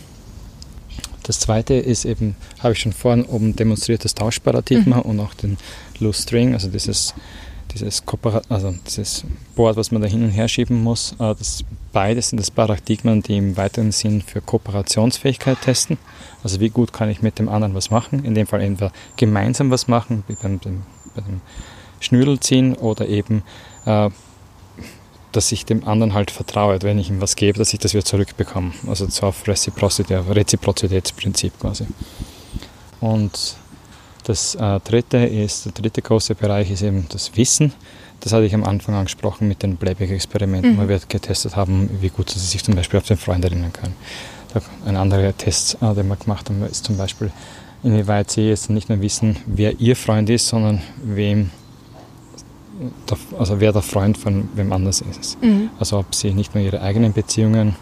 [1.22, 5.03] Das zweite ist eben, habe ich schon vorhin oben demonstriert, das Tauschparadigma mhm.
[5.03, 5.57] und auch den
[5.99, 7.14] Loose String, also dieses
[7.77, 8.03] dieses,
[8.49, 9.24] also dieses
[9.55, 13.22] Board, was man da hin und her schieben muss, äh, das, beides sind das Paradigmen,
[13.22, 15.99] die im weiteren Sinn für Kooperationsfähigkeit testen.
[16.43, 19.70] Also wie gut kann ich mit dem anderen was machen, in dem Fall entweder gemeinsam
[19.70, 20.83] was machen, wie beim, beim,
[21.14, 21.41] beim
[22.01, 23.43] Schnürl ziehen oder eben,
[23.85, 24.11] äh,
[25.33, 28.05] dass ich dem anderen halt vertraue, wenn ich ihm was gebe, dass ich das wieder
[28.05, 28.72] zurückbekomme.
[28.89, 31.87] Also so auf Reziprozität, Reziprozitätsprinzip quasi.
[33.01, 33.57] Und
[34.27, 37.72] das äh, dritte ist, der dritte große Bereich ist eben das Wissen.
[38.20, 40.83] Das hatte ich am Anfang angesprochen mit den Playback-Experimenten, mhm.
[40.83, 43.95] wo wir getestet haben, wie gut sie sich zum Beispiel auf den Freund erinnern können.
[44.85, 47.31] Ein anderer Test, äh, den wir gemacht haben, ist zum Beispiel,
[47.85, 51.51] inwieweit sie jetzt nicht nur wissen, wer ihr Freund ist, sondern wem
[53.09, 55.41] der, also wer der Freund von wem anders ist.
[55.43, 55.70] Mhm.
[55.79, 57.77] Also ob sie nicht nur ihre eigenen Beziehungen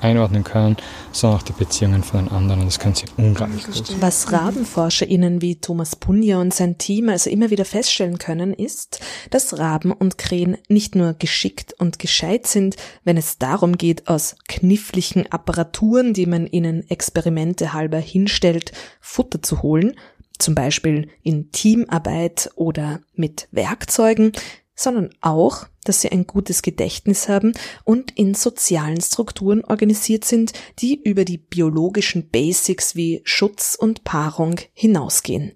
[0.00, 0.76] einordnen können,
[1.12, 2.64] sondern auch die Beziehungen von den anderen.
[2.64, 3.96] Das können sie unglaublich gut.
[4.00, 9.58] Was RabenforscherInnen wie Thomas Punja und sein Team also immer wieder feststellen können, ist, dass
[9.58, 15.30] Raben und Krähen nicht nur geschickt und gescheit sind, wenn es darum geht, aus kniffligen
[15.30, 19.94] Apparaturen, die man ihnen Experimente halber hinstellt, Futter zu holen,
[20.38, 24.32] zum Beispiel in Teamarbeit oder mit Werkzeugen,
[24.76, 27.54] sondern auch, dass sie ein gutes Gedächtnis haben
[27.84, 34.60] und in sozialen Strukturen organisiert sind, die über die biologischen Basics wie Schutz und Paarung
[34.74, 35.54] hinausgehen.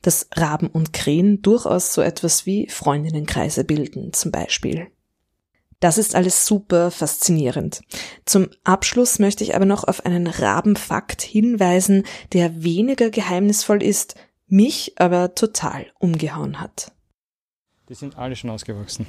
[0.00, 4.88] Dass Raben und Krähen durchaus so etwas wie Freundinnenkreise bilden, zum Beispiel.
[5.78, 7.82] Das ist alles super faszinierend.
[8.24, 14.14] Zum Abschluss möchte ich aber noch auf einen Rabenfakt hinweisen, der weniger geheimnisvoll ist,
[14.46, 16.92] mich aber total umgehauen hat.
[17.92, 19.04] Die sind alle schon ausgewachsen.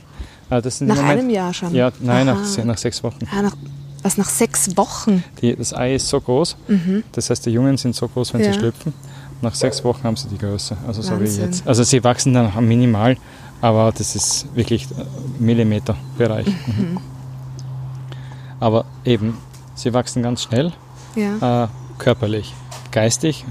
[0.49, 1.73] Äh, nach Moment, einem Jahr schon?
[1.73, 3.19] Ja, nein, nach, nach, sechs Wochen.
[3.31, 3.55] Ah, nach,
[4.01, 5.23] was, nach sechs Wochen?
[5.41, 7.05] Die, das Ei ist so groß, mhm.
[7.13, 8.51] das heißt, die Jungen sind so groß, wenn ja.
[8.51, 8.93] sie schlüpfen.
[9.41, 11.65] Nach sechs Wochen haben sie die Größe, also so wie jetzt.
[11.65, 13.15] Also sie wachsen dann minimal,
[13.61, 15.05] aber das ist wirklich äh,
[15.39, 16.47] Millimeterbereich.
[16.47, 16.75] Mhm.
[16.77, 16.97] mhm.
[18.59, 19.37] Aber eben,
[19.75, 20.73] sie wachsen ganz schnell,
[21.15, 21.63] ja.
[21.63, 21.67] äh,
[21.99, 22.53] körperlich.
[22.91, 23.45] Geistig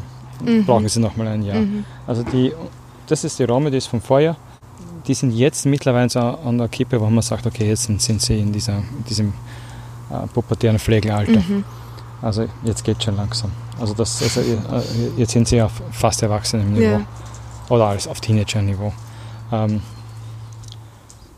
[0.44, 0.66] mhm.
[0.66, 1.56] brauchen sie nochmal ein Jahr.
[1.56, 1.86] Mhm.
[2.06, 2.52] Also die,
[3.06, 4.36] das ist die Rome, die ist vom Feuer
[5.06, 8.22] die sind jetzt mittlerweile so an der Kippe, wo man sagt, okay, jetzt sind, sind
[8.22, 9.32] sie in, dieser, in diesem
[10.10, 11.40] äh, pubertären Pflegealter.
[11.40, 11.64] Mhm.
[12.20, 13.50] Also jetzt geht schon langsam.
[13.80, 14.54] Also, das, also äh,
[15.16, 16.98] jetzt sind sie auf fast Erwachsenenniveau.
[16.98, 17.06] Ja.
[17.68, 18.92] Oder alles auf Teenager-Niveau.
[19.50, 19.82] Ähm,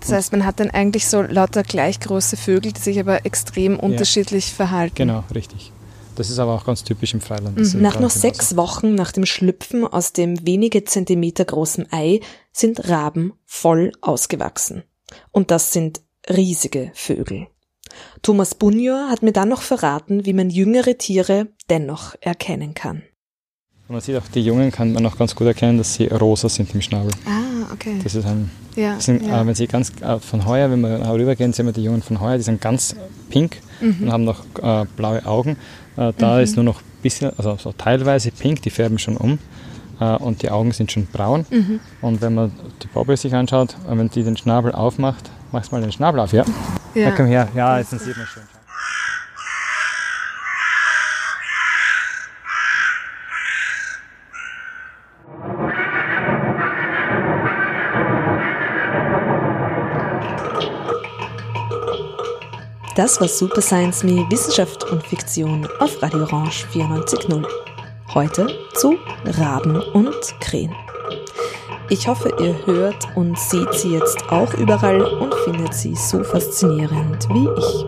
[0.00, 3.78] das heißt, man hat dann eigentlich so lauter gleich große Vögel, die sich aber extrem
[3.78, 4.56] unterschiedlich ja.
[4.56, 4.94] verhalten.
[4.96, 5.72] Genau, richtig.
[6.16, 7.56] Das ist aber auch ganz typisch im Freiland.
[7.56, 7.82] Mhm.
[7.82, 12.20] Nach nur sechs Wochen nach dem Schlüpfen aus dem wenige Zentimeter großen Ei
[12.52, 14.84] sind Raben voll ausgewachsen.
[15.32, 17.48] Und das sind riesige Vögel.
[18.22, 23.02] Thomas Bunjor hat mir dann noch verraten, wie man jüngere Tiere dennoch erkennen kann.
[23.86, 26.74] Man sieht auch, die Jungen kann man auch ganz gut erkennen, dass sie rosa sind
[26.74, 27.10] im Schnabel.
[27.26, 28.00] Ah, okay.
[28.02, 29.42] Das ist ein, ja, sind, ja.
[29.42, 32.18] Äh, wenn sie ganz äh, von heuer, wenn wir rübergehen, sehen wir die Jungen von
[32.18, 32.96] heuer, die sind ganz
[33.28, 34.04] pink mhm.
[34.04, 35.58] und haben noch äh, blaue Augen.
[35.96, 36.42] Äh, da mhm.
[36.42, 39.38] ist nur noch ein bisschen, also so teilweise pink, die färben schon um
[40.00, 41.46] äh, und die Augen sind schon braun.
[41.50, 41.80] Mhm.
[42.00, 45.76] Und wenn man die Bobble sich anschaut, äh, wenn die den Schnabel aufmacht, machst du
[45.76, 46.44] mal den Schnabel auf, ja?
[46.94, 48.42] Ja, ja komm her, ja, jetzt sieht man schön.
[62.94, 67.44] Das war Super Science Me Wissenschaft und Fiktion auf Radio Orange 94.0.
[68.14, 70.72] Heute zu Raben und Krähen.
[71.90, 77.28] Ich hoffe, ihr hört und seht sie jetzt auch überall und findet sie so faszinierend
[77.30, 77.84] wie ich.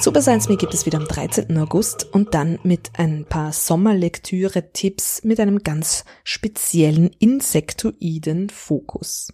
[0.00, 1.58] Super Science Me gibt es wieder am 13.
[1.58, 9.32] August und dann mit ein paar Sommerlektüre-Tipps mit einem ganz speziellen insektoiden Fokus.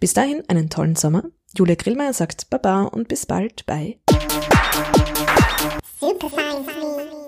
[0.00, 1.24] Bis dahin einen tollen Sommer.
[1.56, 3.64] Julia Grillmeier sagt Baba und bis bald.
[3.66, 3.98] Bye.
[6.00, 7.23] Super Science Me.